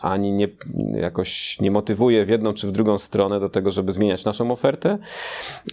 [0.00, 0.48] ani nie,
[0.94, 4.98] jakoś nie motywuje w jedną czy w drugą stronę do tego, żeby zmieniać naszą ofertę.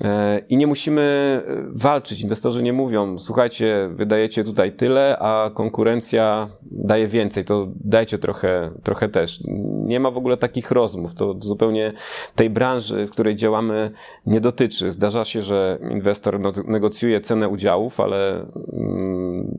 [0.01, 2.21] E, I nie musimy walczyć.
[2.21, 9.09] Inwestorzy nie mówią, słuchajcie, wydajecie tutaj tyle, a konkurencja daje więcej, to dajcie trochę, trochę
[9.09, 9.39] też.
[9.85, 11.13] Nie ma w ogóle takich rozmów.
[11.13, 11.93] To zupełnie
[12.35, 13.91] tej branży, w której działamy,
[14.25, 14.91] nie dotyczy.
[14.91, 19.57] Zdarza się, że inwestor negocjuje cenę udziałów, ale mm,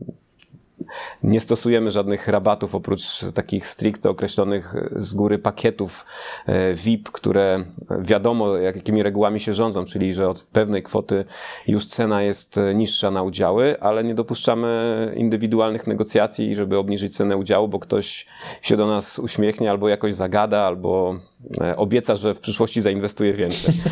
[1.23, 6.05] nie stosujemy żadnych rabatów oprócz takich stricte określonych z góry pakietów
[6.45, 7.63] e, VIP, które
[7.99, 11.25] wiadomo jakimi regułami się rządzą, czyli że od pewnej kwoty
[11.67, 17.67] już cena jest niższa na udziały, ale nie dopuszczamy indywidualnych negocjacji, żeby obniżyć cenę udziału,
[17.67, 18.25] bo ktoś
[18.61, 21.19] się do nas uśmiechnie albo jakoś zagada, albo
[21.61, 23.73] e, obieca, że w przyszłości zainwestuje więcej.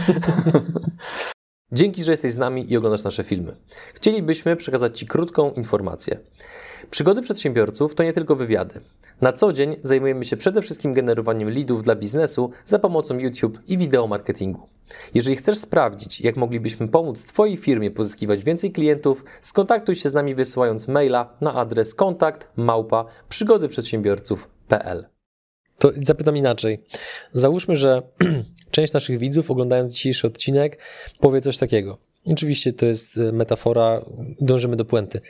[1.71, 3.55] Dzięki, że jesteś z nami i oglądasz nasze filmy.
[3.93, 6.19] Chcielibyśmy przekazać Ci krótką informację.
[6.89, 8.79] Przygody przedsiębiorców to nie tylko wywiady.
[9.21, 13.77] Na co dzień zajmujemy się przede wszystkim generowaniem leadów dla biznesu za pomocą YouTube i
[13.77, 14.67] wideo marketingu.
[15.13, 20.35] Jeżeli chcesz sprawdzić, jak moglibyśmy pomóc Twojej firmie pozyskiwać więcej klientów, skontaktuj się z nami
[20.35, 25.05] wysyłając maila na adres kontakt małpa przygodyprzedsiębiorców.pl.
[25.79, 26.83] To zapytam inaczej.
[27.33, 28.01] Załóżmy, że
[28.71, 30.79] część naszych widzów, oglądając dzisiejszy odcinek,
[31.19, 31.97] powie coś takiego.
[32.25, 34.01] Oczywiście to jest e, metafora,
[34.41, 35.21] dążymy do puenty.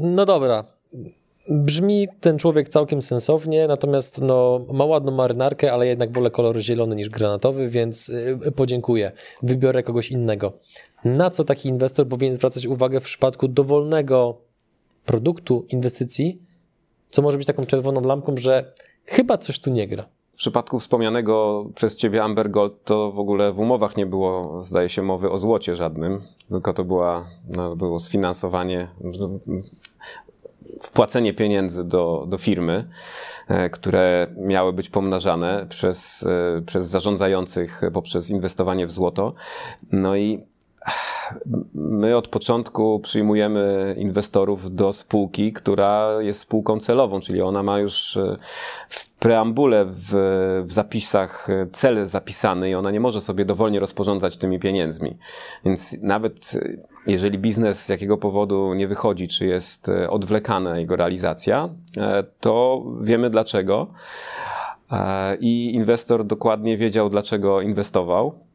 [0.00, 0.64] No dobra,
[1.50, 6.96] brzmi ten człowiek całkiem sensownie, natomiast no, ma ładną marynarkę, ale jednak wolę kolor zielony
[6.96, 8.12] niż granatowy, więc
[8.46, 9.12] e, podziękuję.
[9.42, 10.52] Wybiorę kogoś innego.
[11.04, 14.40] Na co taki inwestor powinien zwracać uwagę w przypadku dowolnego
[15.06, 16.42] produktu, inwestycji,
[17.10, 18.72] co może być taką czerwoną lampką, że
[19.04, 20.06] chyba coś tu nie gra?
[20.36, 24.88] W przypadku wspomnianego przez ciebie Amber Gold, to w ogóle w umowach nie było, zdaje
[24.88, 28.88] się, mowy o złocie żadnym, tylko to była, no, było sfinansowanie,
[30.80, 32.88] wpłacenie pieniędzy do, do firmy,
[33.48, 39.34] e, które miały być pomnażane przez, e, przez zarządzających poprzez inwestowanie w złoto.
[39.92, 40.46] No i
[41.74, 48.16] my od początku przyjmujemy inwestorów do spółki, która jest spółką celową, czyli ona ma już
[48.16, 48.36] e,
[48.88, 50.10] w preambule, w,
[50.66, 55.16] w zapisach cel zapisany i ona nie może sobie dowolnie rozporządzać tymi pieniędzmi.
[55.64, 60.96] Więc nawet e, jeżeli biznes z jakiego powodu nie wychodzi, czy jest e, odwlekana jego
[60.96, 61.68] realizacja,
[62.40, 63.86] to wiemy dlaczego.
[65.40, 68.45] I inwestor dokładnie wiedział, dlaczego inwestował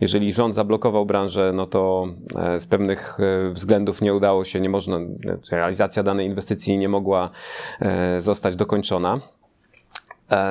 [0.00, 2.06] jeżeli rząd zablokował branżę, no to
[2.36, 4.98] e, z pewnych e, względów nie udało się, nie można,
[5.50, 7.30] realizacja danej inwestycji nie mogła
[7.80, 9.20] e, zostać dokończona.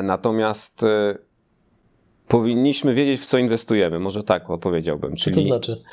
[0.03, 0.85] Natomiast
[2.27, 3.99] powinniśmy wiedzieć, w co inwestujemy.
[3.99, 5.15] Może tak odpowiedziałbym.
[5.15, 5.83] Co Czyli, to znaczy?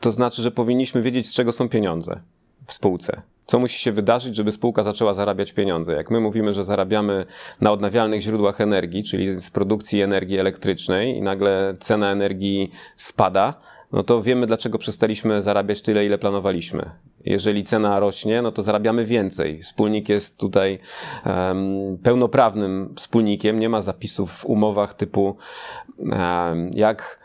[0.00, 2.20] To znaczy, że powinniśmy wiedzieć, z czego są pieniądze
[2.66, 3.22] w spółce.
[3.46, 5.92] Co musi się wydarzyć, żeby spółka zaczęła zarabiać pieniądze?
[5.92, 7.26] Jak my mówimy, że zarabiamy
[7.60, 13.54] na odnawialnych źródłach energii, czyli z produkcji energii elektrycznej i nagle cena energii spada,
[13.92, 16.90] no to wiemy, dlaczego przestaliśmy zarabiać tyle, ile planowaliśmy.
[17.24, 19.62] Jeżeli cena rośnie, no to zarabiamy więcej.
[19.62, 20.78] Wspólnik jest tutaj
[21.26, 25.36] um, pełnoprawnym wspólnikiem, nie ma zapisów w umowach typu
[25.98, 27.20] um, jak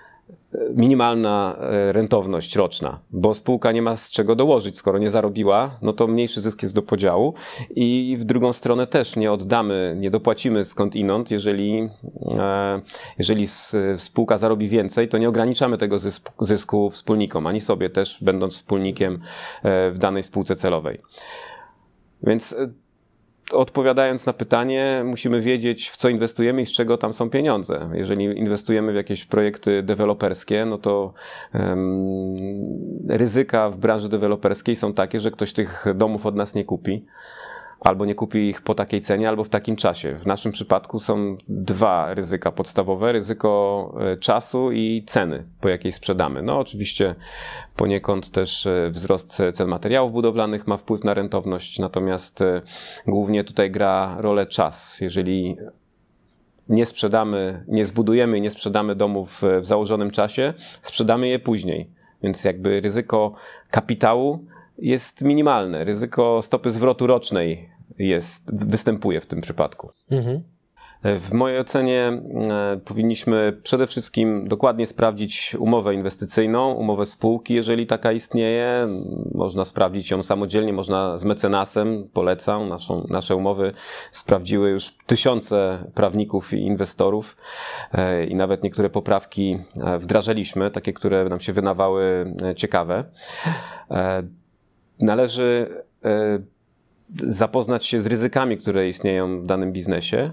[0.75, 5.93] minimalna e, rentowność roczna, bo spółka nie ma z czego dołożyć, skoro nie zarobiła, no
[5.93, 7.33] to mniejszy zysk jest do podziału
[7.75, 11.89] i w drugą stronę też nie oddamy, nie dopłacimy skąd inąd, jeżeli,
[12.37, 12.81] e,
[13.17, 13.47] jeżeli
[13.97, 19.19] spółka zarobi więcej, to nie ograniczamy tego zysku, zysku wspólnikom, ani sobie też, będąc wspólnikiem
[19.63, 20.99] e, w danej spółce celowej.
[22.23, 22.55] Więc
[23.51, 27.89] odpowiadając na pytanie, musimy wiedzieć, w co inwestujemy i z czego tam są pieniądze.
[27.93, 31.13] Jeżeli inwestujemy w jakieś projekty deweloperskie, no to
[31.53, 32.35] um,
[33.09, 37.05] ryzyka w branży deweloperskiej są takie, że ktoś tych domów od nas nie kupi
[37.85, 40.15] albo nie kupi ich po takiej cenie, albo w takim czasie.
[40.15, 46.41] W naszym przypadku są dwa ryzyka podstawowe: ryzyko e, czasu i ceny, po jakiej sprzedamy.
[46.41, 47.15] No, oczywiście
[47.75, 52.61] poniekąd też e, wzrost cen materiałów budowlanych ma wpływ na rentowność, natomiast e,
[53.07, 55.01] głównie tutaj gra rolę czas.
[55.01, 55.57] Jeżeli
[56.69, 61.89] nie sprzedamy, nie zbudujemy i nie sprzedamy domów w założonym czasie, sprzedamy je później.
[62.23, 63.33] Więc jakby ryzyko
[63.71, 64.45] kapitału
[64.77, 65.83] jest minimalne.
[65.83, 69.91] Ryzyko stopy zwrotu rocznej jest, występuje w tym przypadku.
[70.11, 70.43] Mhm.
[71.19, 78.11] W mojej ocenie e, powinniśmy przede wszystkim dokładnie sprawdzić umowę inwestycyjną, umowę spółki, jeżeli taka
[78.11, 78.87] istnieje.
[79.33, 82.69] Można sprawdzić ją samodzielnie, można z mecenasem, polecam.
[82.69, 83.73] Naszą, nasze umowy
[84.11, 87.37] sprawdziły już tysiące prawników i inwestorów
[87.93, 93.03] e, i nawet niektóre poprawki e, wdrażaliśmy, takie, które nam się wydawały ciekawe.
[94.99, 95.69] Należy
[97.23, 100.31] zapoznać się z ryzykami, które istnieją w danym biznesie.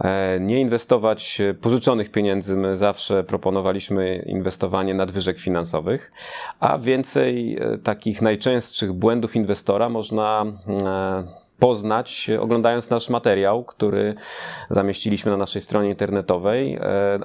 [0.00, 2.56] E, nie inwestować pożyczonych pieniędzy.
[2.56, 6.12] My zawsze proponowaliśmy inwestowanie nadwyżek finansowych,
[6.60, 14.14] a więcej e, takich najczęstszych błędów inwestora można e, poznać, oglądając nasz materiał, który
[14.70, 16.78] zamieściliśmy na naszej stronie internetowej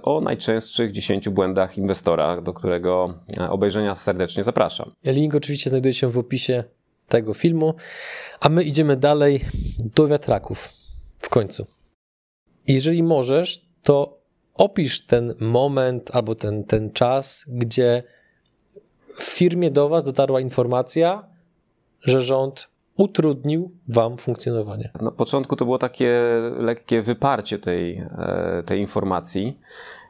[0.04, 3.14] o najczęstszych 10 błędach inwestora, do którego
[3.50, 4.92] obejrzenia serdecznie zapraszam.
[5.06, 6.64] Link oczywiście znajduje się w opisie
[7.10, 7.74] tego filmu,
[8.40, 9.46] a my idziemy dalej
[9.96, 10.70] do wiatraków
[11.20, 11.68] w końcu.
[12.68, 14.20] Jeżeli możesz, to
[14.54, 18.04] opisz ten moment albo ten, ten czas, gdzie
[19.16, 21.28] w firmie do Was dotarła informacja,
[22.02, 22.68] że rząd
[22.98, 24.90] utrudnił Wam funkcjonowanie.
[25.02, 26.22] Na początku to było takie
[26.58, 29.60] lekkie wyparcie tej, e, tej informacji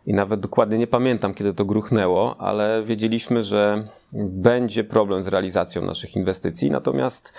[0.09, 5.81] i nawet dokładnie nie pamiętam, kiedy to gruchnęło, ale wiedzieliśmy, że będzie problem z realizacją
[5.81, 6.69] naszych inwestycji.
[6.69, 7.33] Natomiast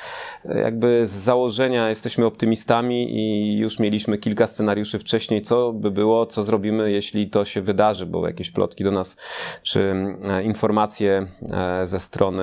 [0.44, 6.26] e, jakby z założenia jesteśmy optymistami i już mieliśmy kilka scenariuszy wcześniej, co by było,
[6.26, 9.16] co zrobimy, jeśli to się wydarzy, bo jakieś plotki do nas,
[9.62, 9.94] czy
[10.30, 12.42] e, informacje e, ze strony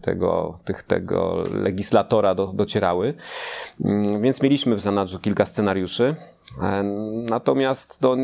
[0.00, 3.14] tego, tych, tego legislatora do, docierały.
[3.84, 6.16] Mm, więc mieliśmy w zanadrzu kilka scenariuszy.
[7.30, 8.16] Natomiast to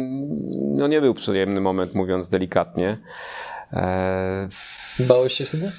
[0.53, 2.99] no nie był przyjemny moment, mówiąc delikatnie.
[5.01, 5.73] Bałeś się wtedy?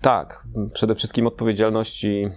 [0.00, 2.28] Tak, przede wszystkim odpowiedzialności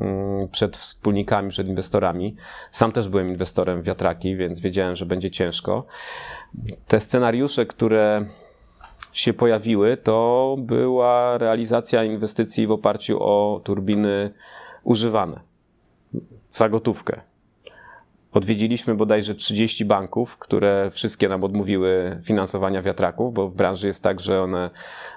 [0.00, 2.36] mm, przed wspólnikami, przed inwestorami.
[2.70, 5.86] Sam też byłem inwestorem w wiatraki, więc wiedziałem, że będzie ciężko.
[6.88, 8.26] Te scenariusze, które
[9.12, 14.34] się pojawiły, to była realizacja inwestycji w oparciu o turbiny
[14.84, 15.40] używane
[16.50, 17.31] za gotówkę.
[18.32, 24.20] Odwiedziliśmy bodajże 30 banków, które wszystkie nam odmówiły finansowania wiatraków, bo w branży jest tak,
[24.20, 24.70] że one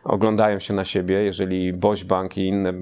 [0.04, 1.23] oglądają się na siebie.
[1.23, 2.73] Jeżeli Boś Bank i inne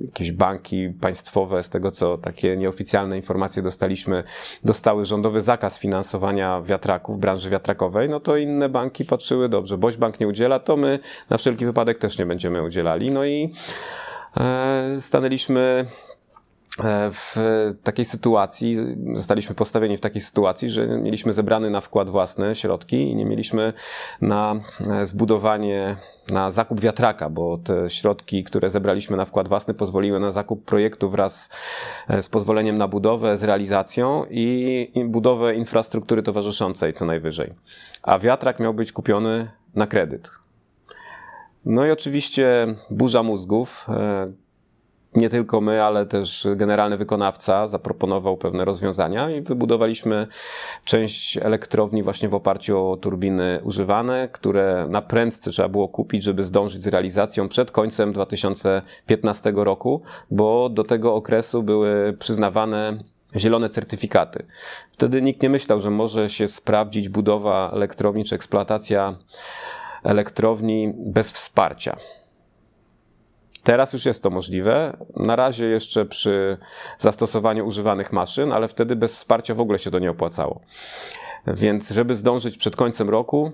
[0.00, 4.24] jakieś banki państwowe, z tego co takie nieoficjalne informacje dostaliśmy,
[4.64, 9.78] dostały rządowy zakaz finansowania wiatraków branży wiatrakowej, no to inne banki patrzyły dobrze.
[9.78, 10.98] Boś Bank nie udziela, to my
[11.30, 13.10] na wszelki wypadek też nie będziemy udzielali.
[13.10, 13.52] No i
[14.36, 15.86] e, stanęliśmy
[17.10, 17.36] w
[17.82, 18.76] takiej sytuacji,
[19.14, 23.72] zostaliśmy postawieni w takiej sytuacji, że mieliśmy zebrany na wkład własny środki i nie mieliśmy
[24.20, 24.54] na
[24.90, 25.96] e, zbudowanie,
[26.30, 31.10] na zakup wiatraka, bo te środki, które zebraliśmy na wkład własny, pozwoliły na zakup projektu
[31.10, 31.50] wraz
[32.08, 37.54] e, z pozwoleniem na budowę, z realizacją i budowę infrastruktury towarzyszącej co najwyżej.
[38.02, 40.30] A wiatrak miał być kupiony na kredyt.
[41.64, 43.86] No i oczywiście burza mózgów
[45.14, 50.26] nie tylko my, ale też generalny wykonawca zaproponował pewne rozwiązania i wybudowaliśmy
[50.84, 56.44] część elektrowni właśnie w oparciu o turbiny używane, które na prędce trzeba było kupić, żeby
[56.44, 62.98] zdążyć z realizacją przed końcem 2015 roku, bo do tego okresu były przyznawane
[63.36, 64.46] zielone certyfikaty.
[64.92, 69.18] Wtedy nikt nie myślał, że może się sprawdzić budowa elektrowni czy eksploatacja
[70.04, 71.96] elektrowni bez wsparcia.
[73.62, 74.96] Teraz już jest to możliwe.
[75.16, 76.58] Na razie jeszcze przy
[76.98, 80.60] zastosowaniu używanych maszyn, ale wtedy bez wsparcia w ogóle się to nie opłacało.
[81.46, 83.52] Więc, żeby zdążyć przed końcem roku,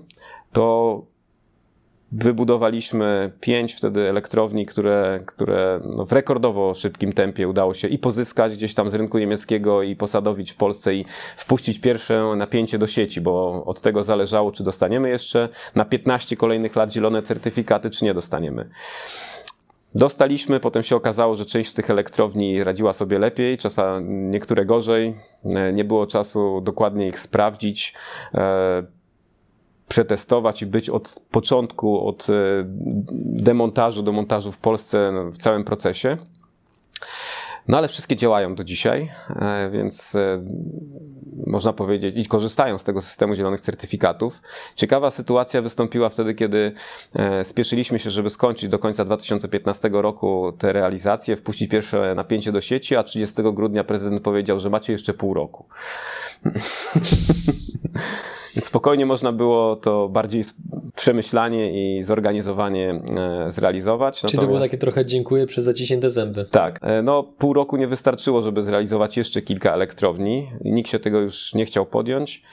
[0.51, 1.01] to
[2.11, 8.53] wybudowaliśmy pięć wtedy elektrowni, które, które no w rekordowo szybkim tempie udało się i pozyskać
[8.53, 13.21] gdzieś tam z rynku niemieckiego i posadowić w Polsce i wpuścić pierwsze napięcie do sieci,
[13.21, 18.13] bo od tego zależało, czy dostaniemy jeszcze na 15 kolejnych lat zielone certyfikaty, czy nie
[18.13, 18.69] dostaniemy.
[19.95, 25.15] Dostaliśmy, potem się okazało, że część z tych elektrowni radziła sobie lepiej, czasami niektóre gorzej.
[25.45, 27.93] E, nie było czasu dokładnie ich sprawdzić,
[28.33, 28.83] e,
[29.87, 32.33] przetestować i być od początku, od e,
[33.21, 36.17] demontażu do montażu w Polsce no, w całym procesie.
[37.67, 40.43] No ale wszystkie działają do dzisiaj, e, więc e,
[41.47, 44.41] można powiedzieć, i korzystają z tego systemu zielonych certyfikatów.
[44.75, 46.71] Ciekawa sytuacja wystąpiła wtedy, kiedy
[47.15, 52.61] e, spieszyliśmy się, żeby skończyć do końca 2015 roku te realizacje, wpuścić pierwsze napięcie do
[52.61, 55.65] sieci, a 30 grudnia prezydent powiedział, że macie jeszcze pół roku.
[58.55, 60.43] Więc spokojnie można było to bardziej
[60.95, 64.15] przemyślanie i zorganizowanie e, zrealizować.
[64.19, 64.41] Czyli Natomiast...
[64.41, 66.45] to było takie trochę dziękuję przez zaciśnięte zęby.
[66.51, 66.79] Tak.
[66.81, 70.51] E, no pół roku nie wystarczyło, żeby zrealizować jeszcze kilka elektrowni.
[70.65, 72.43] Nikt się tego już nie chciał podjąć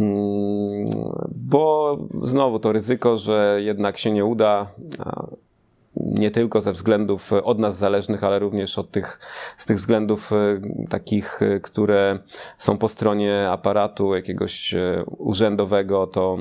[0.00, 0.86] mm,
[1.28, 4.66] bo znowu to ryzyko, że jednak się nie uda
[5.96, 9.20] nie tylko ze względów od nas zależnych, ale również od tych,
[9.56, 12.18] z tych względów e, takich, e, które
[12.58, 16.38] są po stronie aparatu jakiegoś e, urzędowego, to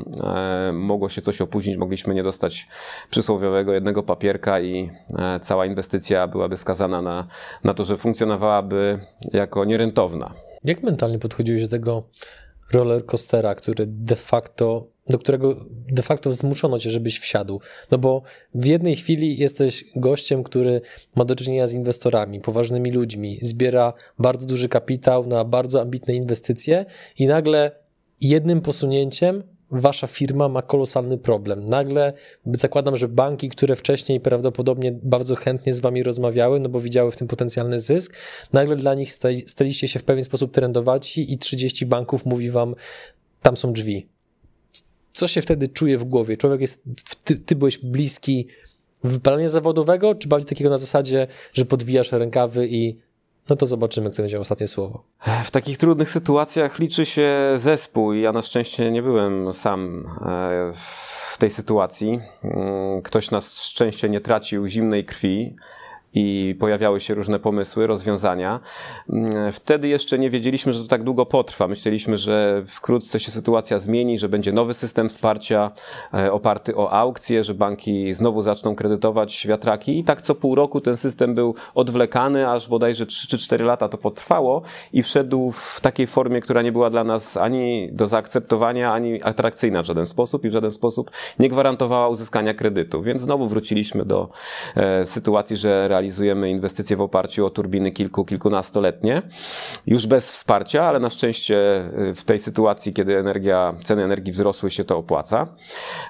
[0.74, 2.68] mogło się coś opóźnić, mogliśmy nie dostać
[3.10, 4.90] przysłowiowego jednego papierka i
[5.42, 7.28] cała inwestycja byłaby skazana na,
[7.64, 9.00] na to, że funkcjonowałaby
[9.34, 10.34] jako nierentowna.
[10.64, 12.04] Jak mentalnie podchodziłeś do tego
[12.74, 17.62] roller coastera, który de facto do którego de facto zmuszono cię, żebyś wsiadł.
[17.92, 18.22] No bo
[18.56, 20.82] w jednej chwili jesteś gościem, który
[21.16, 26.86] ma do czynienia z inwestorami, poważnymi ludźmi, zbiera bardzo duży kapitał na bardzo ambitne inwestycje
[27.18, 27.72] i nagle
[28.22, 31.66] jednym posunięciem wasza firma ma kolosalny problem.
[31.66, 32.14] Nagle
[32.46, 37.18] zakładam, że banki, które wcześniej prawdopodobnie bardzo chętnie z wami rozmawiały, no bo widziały w
[37.18, 38.16] tym potencjalny zysk,
[38.54, 39.14] nagle dla nich
[39.46, 42.76] staliście się w pewien sposób trendowaci i 30 banków mówi wam,
[43.42, 44.08] tam są drzwi,
[45.14, 46.38] co się wtedy czuje w głowie?
[46.38, 46.84] Człowiek jest,
[47.24, 48.48] ty, ty byłeś bliski
[49.04, 52.98] wypalenia zawodowego, czy bardziej takiego na zasadzie, że podwijasz rękawy i
[53.50, 55.04] no to zobaczymy, kto będzie ostatnie słowo.
[55.44, 60.72] W takich trudnych sytuacjach liczy się zespół i ja na szczęście nie byłem sam e,
[60.74, 62.20] w tej sytuacji.
[62.44, 65.56] Mm, ktoś na szczęście nie tracił zimnej krwi
[66.14, 68.60] i pojawiały się różne pomysły, rozwiązania.
[69.10, 71.68] Mm, wtedy jeszcze nie wiedzieliśmy, że to tak długo potrwa.
[71.68, 75.72] Myśleliśmy, że wkrótce się sytuacja zmieni, że będzie nowy system wsparcia
[76.14, 80.82] e, oparty o aukcje, że banki znowu zaczną kredytować wiatraki i tak co pół roku
[80.82, 84.62] ten system był odwlekany, aż bodajże 3 czy 4 lata to potrwało
[84.94, 89.84] i wszedł w takiej formie, która nie była dla nas ani do zaakceptowania, ani atrakcyjna
[89.84, 93.02] w żaden sposób i w żaden sposób nie gwarantowała uzyskania kredytu.
[93.02, 94.30] Więc znowu wróciliśmy do
[94.76, 99.22] e, sytuacji, że realizujemy inwestycje w oparciu o turbiny kilku, kilkunastoletnie,
[99.88, 104.72] już bez wsparcia, ale na szczęście y, w tej sytuacji, kiedy energia, ceny energii wzrosły,
[104.72, 105.48] się to opłaca.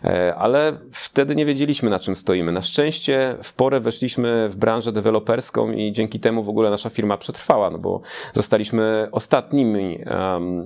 [0.04, 2.52] E, ale wtedy nie wiedzieliśmy, na czym stoimy.
[2.52, 7.18] Na szczęście w porę weszliśmy w branżę deweloperską i dzięki temu w ogóle nasza firma
[7.18, 8.02] przetrwała, no bo
[8.34, 10.00] zostaliśmy ostatnimi
[10.34, 10.64] um,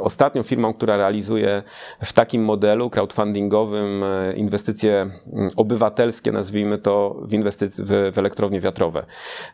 [0.00, 1.62] ostatnią firmą, która realizuje
[2.04, 5.10] w takim modelu crowdfundingowym e, inwestycje
[5.56, 7.30] obywatelskie, nazwijmy to, w,
[7.78, 9.06] w, w elektrownie wiatrowe.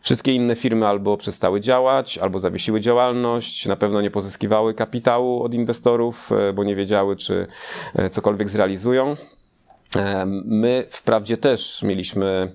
[0.03, 5.55] Wszystkie inne firmy albo przestały działać, albo zawiesiły działalność, na pewno nie pozyskiwały kapitału od
[5.55, 7.47] inwestorów, e, bo nie wiedziały, czy
[7.95, 9.17] e, cokolwiek zrealizują.
[10.45, 12.53] My wprawdzie też mieliśmy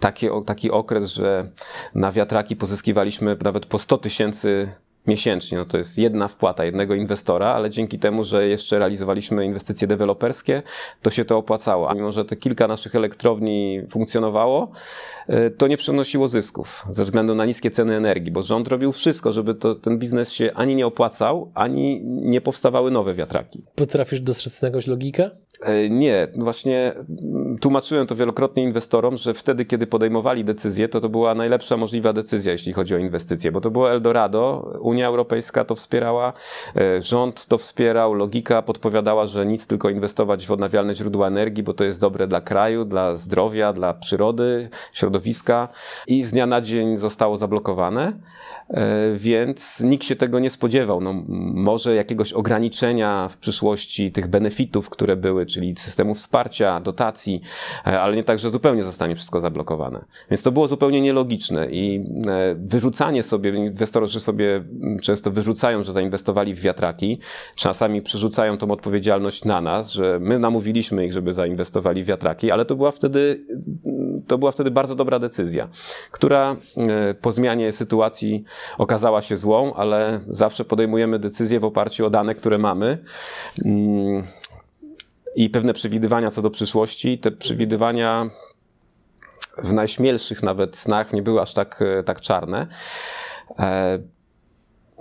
[0.00, 1.48] taki, taki okres, że
[1.94, 4.72] na wiatraki pozyskiwaliśmy nawet po 100 tysięcy
[5.06, 5.58] miesięcznie.
[5.58, 10.62] No to jest jedna wpłata jednego inwestora, ale dzięki temu, że jeszcze realizowaliśmy inwestycje deweloperskie,
[11.02, 11.90] to się to opłacało.
[11.90, 14.70] A mimo, że te kilka naszych elektrowni funkcjonowało,
[15.28, 19.32] e, to nie przynosiło zysków ze względu na niskie ceny energii, bo rząd robił wszystko,
[19.32, 23.62] żeby to, ten biznes się ani nie opłacał, ani nie powstawały nowe wiatraki.
[23.74, 25.30] Potrafisz dostrzec jakąś logikę?
[25.60, 26.94] E, nie, właśnie
[27.60, 32.52] tłumaczyłem to wielokrotnie inwestorom, że wtedy, kiedy podejmowali decyzję, to to była najlepsza możliwa decyzja,
[32.52, 36.32] jeśli chodzi o inwestycje, bo to było Eldorado, Unia Europejska to wspierała,
[36.76, 41.74] e, rząd to wspierał, logika podpowiadała, że nic tylko inwestować w odnawialne źródła energii, bo
[41.74, 45.68] to jest dobre dla kraju, dla zdrowia, dla przyrody, środowiska
[46.06, 48.12] i z dnia na dzień zostało zablokowane.
[48.70, 51.00] E, więc nikt się tego nie spodziewał.
[51.00, 51.14] No,
[51.54, 57.40] może jakiegoś ograniczenia w przyszłości tych benefitów, które były, czyli systemu wsparcia, dotacji,
[57.86, 60.04] e, ale nie tak, że zupełnie zostanie wszystko zablokowane.
[60.30, 64.64] Więc to było zupełnie nielogiczne i e, wyrzucanie sobie, inwestorzy sobie
[65.02, 67.18] często wyrzucają, że zainwestowali w wiatraki,
[67.54, 72.64] czasami przerzucają tą odpowiedzialność na nas, że my namówiliśmy ich, żeby zainwestowali w wiatraki, ale
[72.64, 73.46] to była wtedy,
[74.26, 75.68] to była wtedy bardzo dobra decyzja,
[76.10, 76.56] która
[77.20, 78.44] po zmianie sytuacji
[78.78, 82.98] okazała się złą, ale zawsze podejmujemy decyzje w oparciu o dane, które mamy.
[85.36, 88.30] I pewne przewidywania co do przyszłości, te przewidywania
[89.58, 92.66] w najśmielszych nawet snach nie były aż tak, tak czarne.
[93.58, 93.98] E,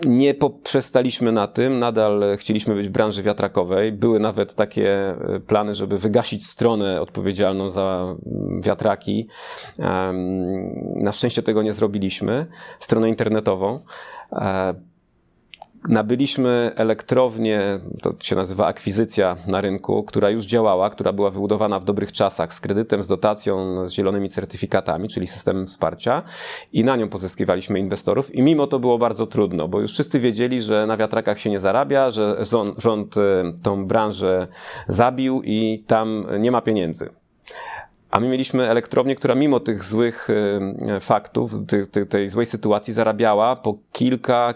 [0.05, 3.91] nie poprzestaliśmy na tym, nadal chcieliśmy być w branży wiatrakowej.
[3.91, 9.27] Były nawet takie e, plany, żeby wygasić stronę odpowiedzialną za mm, wiatraki.
[10.95, 12.47] Na szczęście tego nie zrobiliśmy.
[12.79, 13.79] Stronę internetową.
[15.89, 21.85] Nabyliśmy elektrownię, to się nazywa akwizycja na rynku, która już działała, która była wybudowana w
[21.85, 26.23] dobrych czasach z kredytem, z dotacją, z zielonymi certyfikatami, czyli systemem wsparcia
[26.73, 30.61] i na nią pozyskiwaliśmy inwestorów i mimo to było bardzo trudno, bo już wszyscy wiedzieli,
[30.61, 32.43] że na wiatrakach się nie zarabia, że
[32.77, 33.21] rząd y,
[33.63, 34.47] tą branżę
[34.87, 37.09] zabił i tam nie ma pieniędzy.
[38.15, 41.51] A my mieliśmy elektrownię, która mimo tych złych y, faktów,
[42.09, 44.53] tej złej sytuacji zarabiała po kilka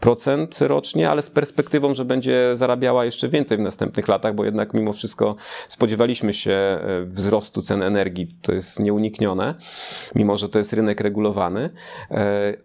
[0.00, 4.74] procent rocznie, ale z perspektywą, że będzie zarabiała jeszcze więcej w następnych latach, bo jednak
[4.74, 5.36] mimo wszystko
[5.68, 8.28] spodziewaliśmy się y, wzrostu cen energii.
[8.42, 9.54] To jest nieuniknione,
[10.14, 11.70] mimo że to jest rynek regulowany.
[12.10, 12.14] Y,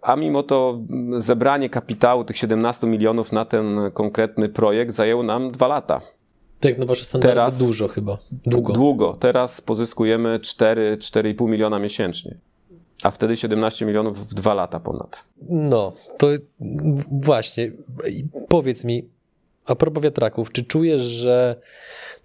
[0.01, 0.79] a mimo to
[1.17, 6.16] zebranie kapitału tych 17 milionów na ten konkretny projekt zajęło nam dwa lata.
[6.59, 8.17] Tak, no wasze standardy Teraz, dużo chyba.
[8.45, 8.73] Długo.
[8.73, 9.17] Długo.
[9.19, 12.37] Teraz pozyskujemy 4-4,5 miliona miesięcznie.
[13.03, 15.25] A wtedy 17 milionów w dwa lata ponad.
[15.49, 16.27] No, to
[17.11, 17.71] właśnie.
[18.47, 19.09] Powiedz mi,
[19.65, 21.55] a propos wiatraków, czy czujesz, że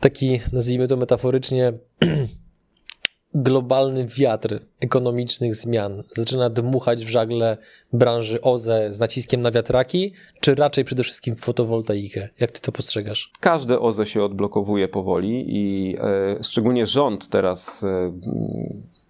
[0.01, 1.73] taki, nazwijmy to metaforycznie,
[3.35, 7.57] globalny wiatr ekonomicznych zmian zaczyna dmuchać w żagle
[7.93, 12.29] branży OZE z naciskiem na wiatraki, czy raczej przede wszystkim fotowoltaikę?
[12.41, 13.31] Jak ty to postrzegasz?
[13.41, 18.13] Każde OZE się odblokowuje powoli i e, szczególnie rząd teraz e,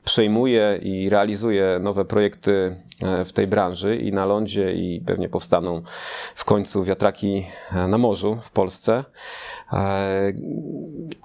[0.05, 5.83] przejmuje i realizuje nowe projekty e, w tej branży i na lądzie i pewnie powstaną
[6.35, 9.05] w końcu wiatraki e, na morzu w Polsce.
[9.73, 10.33] E,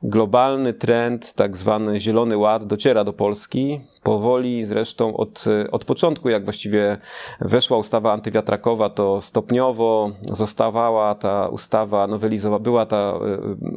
[0.03, 3.82] globalny trend, tak zwany Zielony Ład, dociera do Polski.
[4.07, 6.97] Powoli zresztą od, od początku, jak właściwie
[7.41, 13.13] weszła ustawa antywiatrakowa, to stopniowo zostawała ta ustawa nowelizowana, była ta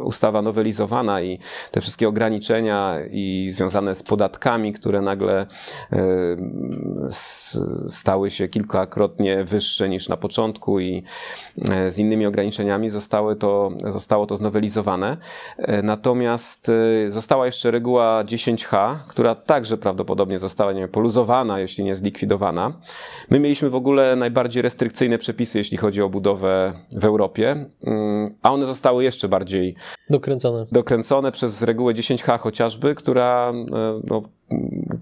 [0.01, 1.39] ustawa nowelizowana i
[1.71, 5.47] te wszystkie ograniczenia i związane z podatkami, które nagle
[7.89, 11.03] stały się kilkakrotnie wyższe niż na początku i
[11.89, 15.17] z innymi ograniczeniami zostały to, zostało to znowelizowane.
[15.83, 16.71] Natomiast
[17.09, 22.73] została jeszcze reguła 10H, która także prawdopodobnie została nie wiem, poluzowana, jeśli nie zlikwidowana.
[23.31, 28.53] My mieliśmy w ogóle najbardziej restrykcyjne przepisy, jeśli chodzi o budowę w Europie, mm, a
[28.53, 29.75] one zostały jeszcze bardziej
[30.11, 34.23] dokręcone, dokręcone przez regułę 10H chociażby, która e, no,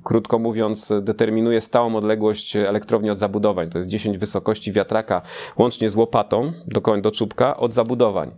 [0.04, 3.70] krótko mówiąc, determinuje stałą odległość elektrowni od zabudowań.
[3.70, 5.22] To jest 10 wysokości wiatraka,
[5.58, 8.30] łącznie z łopatą do, do czubka, od zabudowań.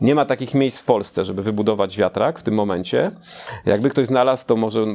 [0.00, 3.10] Nie ma takich miejsc w Polsce, żeby wybudować wiatrak w tym momencie.
[3.66, 4.86] Jakby ktoś znalazł, to może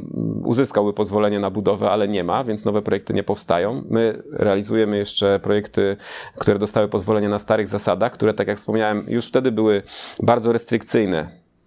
[0.44, 3.84] uzyskałby pozwolenie na budowę, ale nie ma, więc nowe projekty nie powstają.
[3.90, 5.98] My realizujemy jeszcze projekty,
[6.38, 9.84] które dostały pozwolenie na starych zasadach, które, tak jak wspomniałem, już wtedy były
[10.24, 11.17] bardzo restrykcyjne,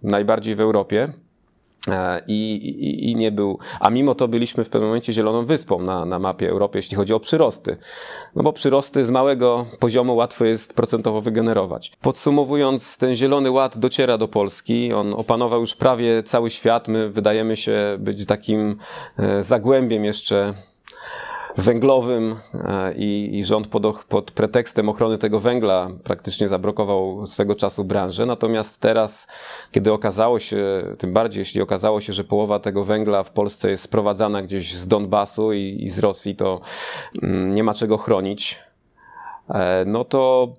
[0.03, 1.13] najbardziej w Europie.
[1.87, 5.81] E, I, i, I, nie był, a mimo to byliśmy w pewnym momencie zieloną wyspą
[5.81, 7.77] na, na mapie Europy, jeśli chodzi o przyrosty.
[8.35, 11.91] No bo przyrosty z małego poziomu łatwo jest procentowo wygenerować.
[12.01, 16.87] Podsumowując, ten zielony ład dociera do Polski, on opanował już prawie cały świat.
[16.87, 18.77] My wydajemy się być takim
[19.17, 20.53] e, zagłębiem jeszcze
[21.57, 27.83] węglowym e, i, i rząd pod, pod pretekstem ochrony tego węgla praktycznie zablokował swego czasu
[27.83, 28.25] branżę.
[28.25, 29.27] Natomiast teraz,
[29.71, 33.83] kiedy okazało się, tym bardziej jeśli okazało się, że połowa tego węgla w Polsce jest
[33.83, 36.61] sprowadzana gdzieś z Donbasu i, i z Rosji, to
[37.23, 38.59] mm, nie ma czego chronić,
[39.49, 40.53] e, no to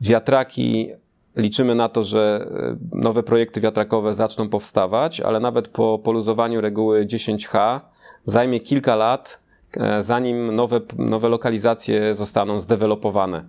[0.00, 0.90] wiatraki
[1.36, 7.06] Liczymy na to, że e, nowe projekty wiatrakowe zaczną powstawać, ale nawet po poluzowaniu reguły
[7.06, 7.80] 10H
[8.26, 9.40] zajmie kilka lat,
[9.76, 13.44] e, zanim nowe, nowe lokalizacje zostaną zdevelopowane.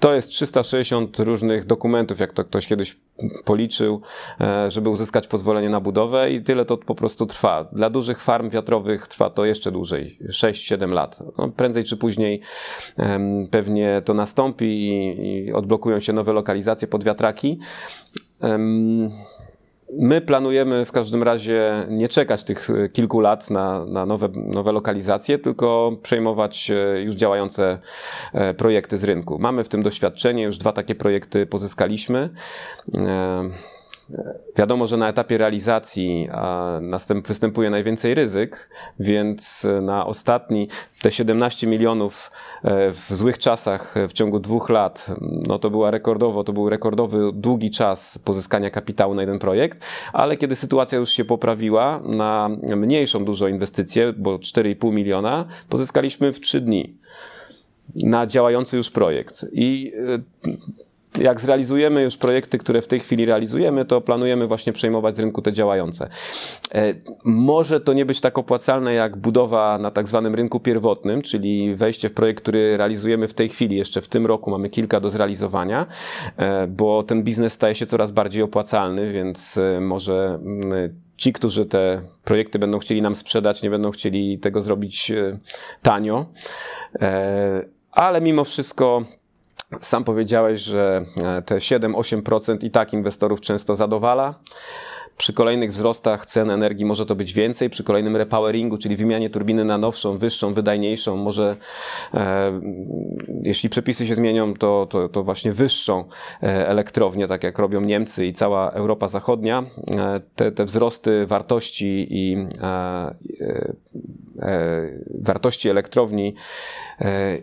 [0.00, 2.96] To jest 360 różnych dokumentów, jak to ktoś kiedyś
[3.44, 4.00] policzył,
[4.40, 7.68] e, żeby uzyskać pozwolenie na budowę i tyle to po prostu trwa.
[7.72, 11.22] Dla dużych farm wiatrowych trwa to jeszcze dłużej, 6-7 lat.
[11.38, 12.40] No, prędzej czy później
[13.50, 17.58] pewnie to nastąpi i, i odblokują się nowe lokalizacje pod wiatraki.
[19.98, 24.72] My planujemy w każdym razie nie czekać tych e, kilku lat na, na nowe, nowe
[24.72, 27.78] lokalizacje, tylko przejmować e, już działające
[28.32, 29.38] e, projekty z rynku.
[29.38, 32.30] Mamy w tym doświadczenie, już dwa takie projekty pozyskaliśmy.
[34.56, 36.28] Wiadomo, że na etapie realizacji
[36.80, 40.68] następ, występuje najwięcej ryzyk, więc na ostatni
[41.02, 42.30] te 17 milionów
[42.62, 47.30] e, w złych czasach w ciągu dwóch lat, no to była rekordowo, to był rekordowy
[47.34, 53.24] długi czas pozyskania kapitału na jeden projekt, ale kiedy sytuacja już się poprawiła na mniejszą
[53.24, 56.96] dużo inwestycję, bo 4,5 miliona, pozyskaliśmy w 3 dni
[57.94, 59.46] na działający już projekt.
[59.52, 59.92] I
[60.46, 60.50] e,
[61.18, 65.42] jak zrealizujemy już projekty, które w tej chwili realizujemy, to planujemy właśnie przejmować z rynku
[65.42, 66.08] te działające.
[66.74, 66.94] E,
[67.24, 72.08] może to nie być tak opłacalne jak budowa na tak zwanym rynku pierwotnym, czyli wejście
[72.08, 75.86] w projekt, który realizujemy w tej chwili, jeszcze w tym roku mamy kilka do zrealizowania,
[76.36, 81.66] e, bo ten biznes staje się coraz bardziej opłacalny, więc e, może mm, ci, którzy
[81.66, 85.12] te projekty będą chcieli nam sprzedać, nie będą chcieli tego zrobić
[85.82, 86.26] tanio.
[87.92, 89.04] Ale mimo wszystko
[89.80, 94.34] sam powiedziałeś, że e, te 7-8% i tak inwestorów często zadowala.
[95.20, 99.64] Przy kolejnych wzrostach cen energii może to być więcej, przy kolejnym repoweringu, czyli wymianie turbiny
[99.64, 101.56] na nowszą, wyższą, wydajniejszą, może
[102.14, 102.60] e,
[103.42, 106.04] jeśli przepisy się zmienią, to, to, to właśnie wyższą
[106.42, 109.64] e, elektrownię, tak jak robią Niemcy i cała Europa Zachodnia.
[109.98, 113.14] E, te, te wzrosty wartości i e,
[114.38, 114.90] e,
[115.20, 116.34] wartości elektrowni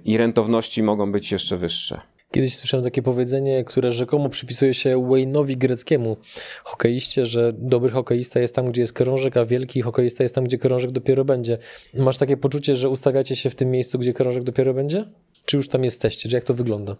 [0.05, 2.16] i rentowności mogą być jeszcze wyższe.
[2.31, 6.17] Kiedyś słyszałem takie powiedzenie, które rzekomo przypisuje się Wayne'owi Greckiemu,
[6.63, 10.57] hokeiście, że dobry hokeista jest tam, gdzie jest krążek, a wielki hokeista jest tam, gdzie
[10.57, 11.57] krążek dopiero będzie.
[11.97, 15.05] Masz takie poczucie, że ustawiacie się w tym miejscu, gdzie krążek dopiero będzie?
[15.45, 16.29] Czy już tam jesteście?
[16.29, 16.95] Czy jak to wygląda?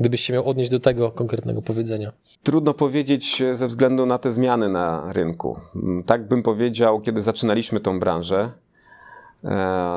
[0.00, 2.12] Gdybyś się miał odnieść do tego konkretnego powiedzenia.
[2.42, 5.60] Trudno powiedzieć ze względu na te zmiany na rynku.
[6.06, 8.50] Tak bym powiedział, kiedy zaczynaliśmy tą branżę.
[9.44, 9.48] E,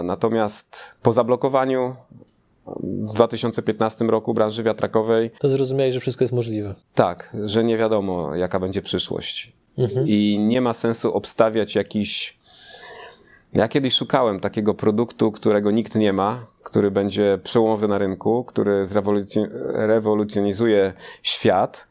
[0.03, 1.95] natomiast po zablokowaniu
[3.09, 5.31] w 2015 roku branży wiatrakowej.
[5.39, 6.75] To zrozumiałeś, że wszystko jest możliwe.
[6.93, 9.53] Tak, że nie wiadomo, jaka będzie przyszłość.
[9.77, 10.07] Mhm.
[10.07, 12.39] I nie ma sensu obstawiać jakiś.
[13.53, 18.85] Ja kiedyś szukałem takiego produktu, którego nikt nie ma, który będzie przełomowy na rynku, który
[18.85, 20.93] zrewolucjonizuje
[21.23, 21.87] świat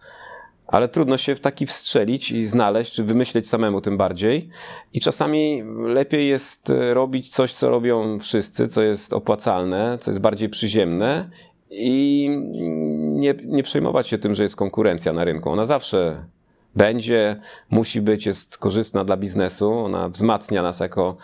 [0.69, 4.49] ale trudno się w taki wstrzelić i znaleźć, czy wymyśleć samemu tym bardziej.
[4.93, 10.21] I czasami lepiej jest e, robić coś, co robią wszyscy, co jest opłacalne, co jest
[10.21, 11.31] bardziej przyziemne
[11.71, 12.29] i
[12.99, 15.51] nie, nie przejmować się tym, że jest konkurencja na rynku.
[15.51, 16.25] Ona zawsze
[16.77, 17.41] będzie,
[17.71, 21.17] musi być, jest korzystna dla biznesu, ona wzmacnia nas jako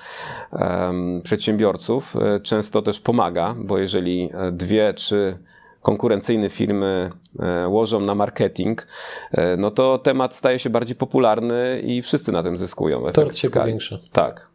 [0.53, 5.39] um, przedsiębiorców, e, często też pomaga, bo jeżeli e, dwie, trzy
[5.85, 7.11] konkurencyjne firmy
[7.41, 8.87] e, łożą na marketing,
[9.33, 13.13] e, no to temat staje się bardziej popularny i wszyscy na tym zyskują.
[13.13, 13.99] Tort się powiększa.
[14.13, 14.49] Tak.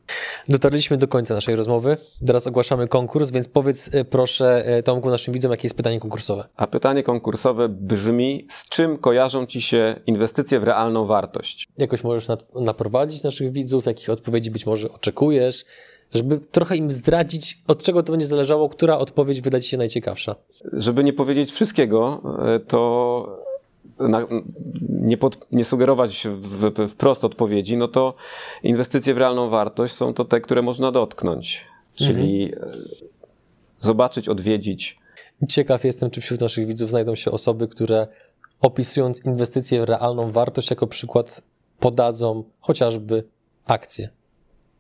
[0.48, 1.98] Dotarliśmy do końca naszej rozmowy.
[2.28, 6.44] Teraz ogłaszamy konkurs, więc powiedz e, proszę Tomku naszym widzom, jakie jest pytanie konkursowe.
[6.56, 11.68] A pytanie konkursowe brzmi, z czym kojarzą Ci się inwestycje w realną wartość?
[11.78, 15.66] Jakoś możesz naprowadzić naszych widzów, jakich odpowiedzi być może oczekujesz,
[16.14, 20.36] żeby trochę im zdradzić, od czego to będzie zależało, która odpowiedź wyda ci się najciekawsza.
[20.74, 22.22] Żeby nie powiedzieć wszystkiego,
[22.56, 23.40] e, to
[24.00, 24.28] na,
[24.90, 28.14] nie, pod, nie, sugerować w, wprost odpowiedzi, no to
[28.64, 31.66] inwestycje w realną wartość są to te, które można dotknąć.
[31.96, 32.72] Czyli mhm.
[32.72, 32.78] E,
[33.80, 34.98] zobaczyć, odwiedzić.
[35.50, 38.08] Ciekaw jestem, czy wśród naszych widzów znajdą się osoby, które
[38.62, 41.42] opisując inwestycje w realną wartość jako przykład
[41.80, 43.24] podadzą chociażby
[43.66, 44.10] akcje.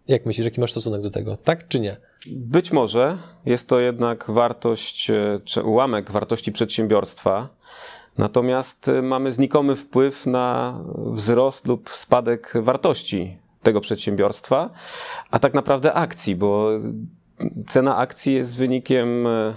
[0.10, 1.38] Jak myślisz, jaki masz stosunek do tego?
[1.38, 1.97] Tak czy nie?
[2.28, 7.49] Być może jest to jednak wartość, e, czy ułamek wartości przedsiębiorstwa,
[8.18, 14.70] natomiast e, mamy znikomy wpływ na wzrost lub spadek wartości tego przedsiębiorstwa,
[15.32, 16.70] a tak naprawdę akcji, bo
[17.68, 19.53] cena akcji jest wynikiem e,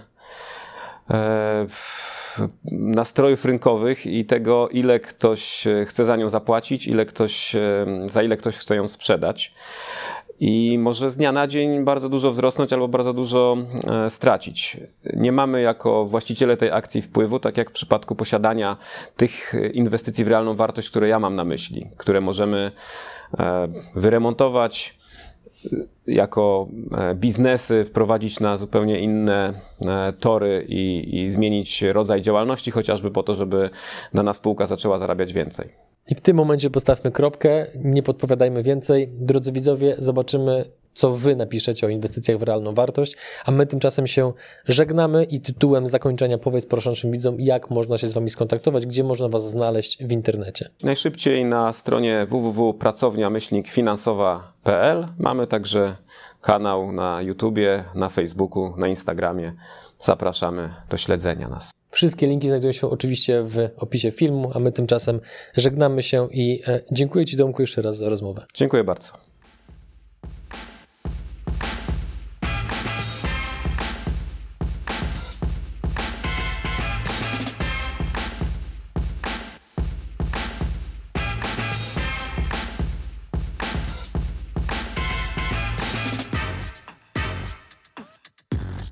[2.73, 7.57] nastrojów rynkowych i tego, ile ktoś chce za nią zapłacić, ile ktoś,
[8.07, 9.55] za ile ktoś chce ją sprzedać
[10.45, 14.77] i może z dnia na dzień bardzo dużo wzrosnąć albo bardzo dużo e, stracić.
[15.13, 18.77] Nie mamy jako właściciele tej akcji wpływu, tak jak w przypadku posiadania
[19.17, 22.73] tych inwestycji w realną wartość, które ja mam na myśli, które możemy
[23.39, 24.99] e, wyremontować
[25.65, 25.77] e,
[26.07, 26.69] jako
[27.15, 29.55] biznesy, wprowadzić na zupełnie inne
[30.21, 33.71] tory i, i zmienić rodzaj działalności, chociażby po to, żeby
[34.15, 35.92] dana spółka zaczęła zarabiać więcej.
[36.11, 39.09] I w tym momencie postawmy kropkę, nie podpowiadajmy więcej.
[39.13, 44.33] Drodzy widzowie, zobaczymy, co wy napiszecie o inwestycjach w realną wartość, a my tymczasem się
[44.69, 49.05] żegnamy i tytułem zakończenia powiedz proszę naszym widzom, jak można się z wami skontaktować, gdzie
[49.05, 50.69] można was znaleźć w internecie.
[50.83, 55.97] Najszybciej na stronie www.pracownia-finansowa.pl mamy także
[56.41, 59.53] kanał na YouTubie, na Facebooku, na Instagramie.
[60.01, 61.82] Zapraszamy do śledzenia nas.
[61.93, 65.21] Wszystkie linki znajdują się oczywiście w opisie filmu, a my tymczasem
[65.57, 68.45] żegnamy się i e, dziękuję Ci Domku jeszcze raz za rozmowę.
[68.55, 69.22] Dziękuję bardzo.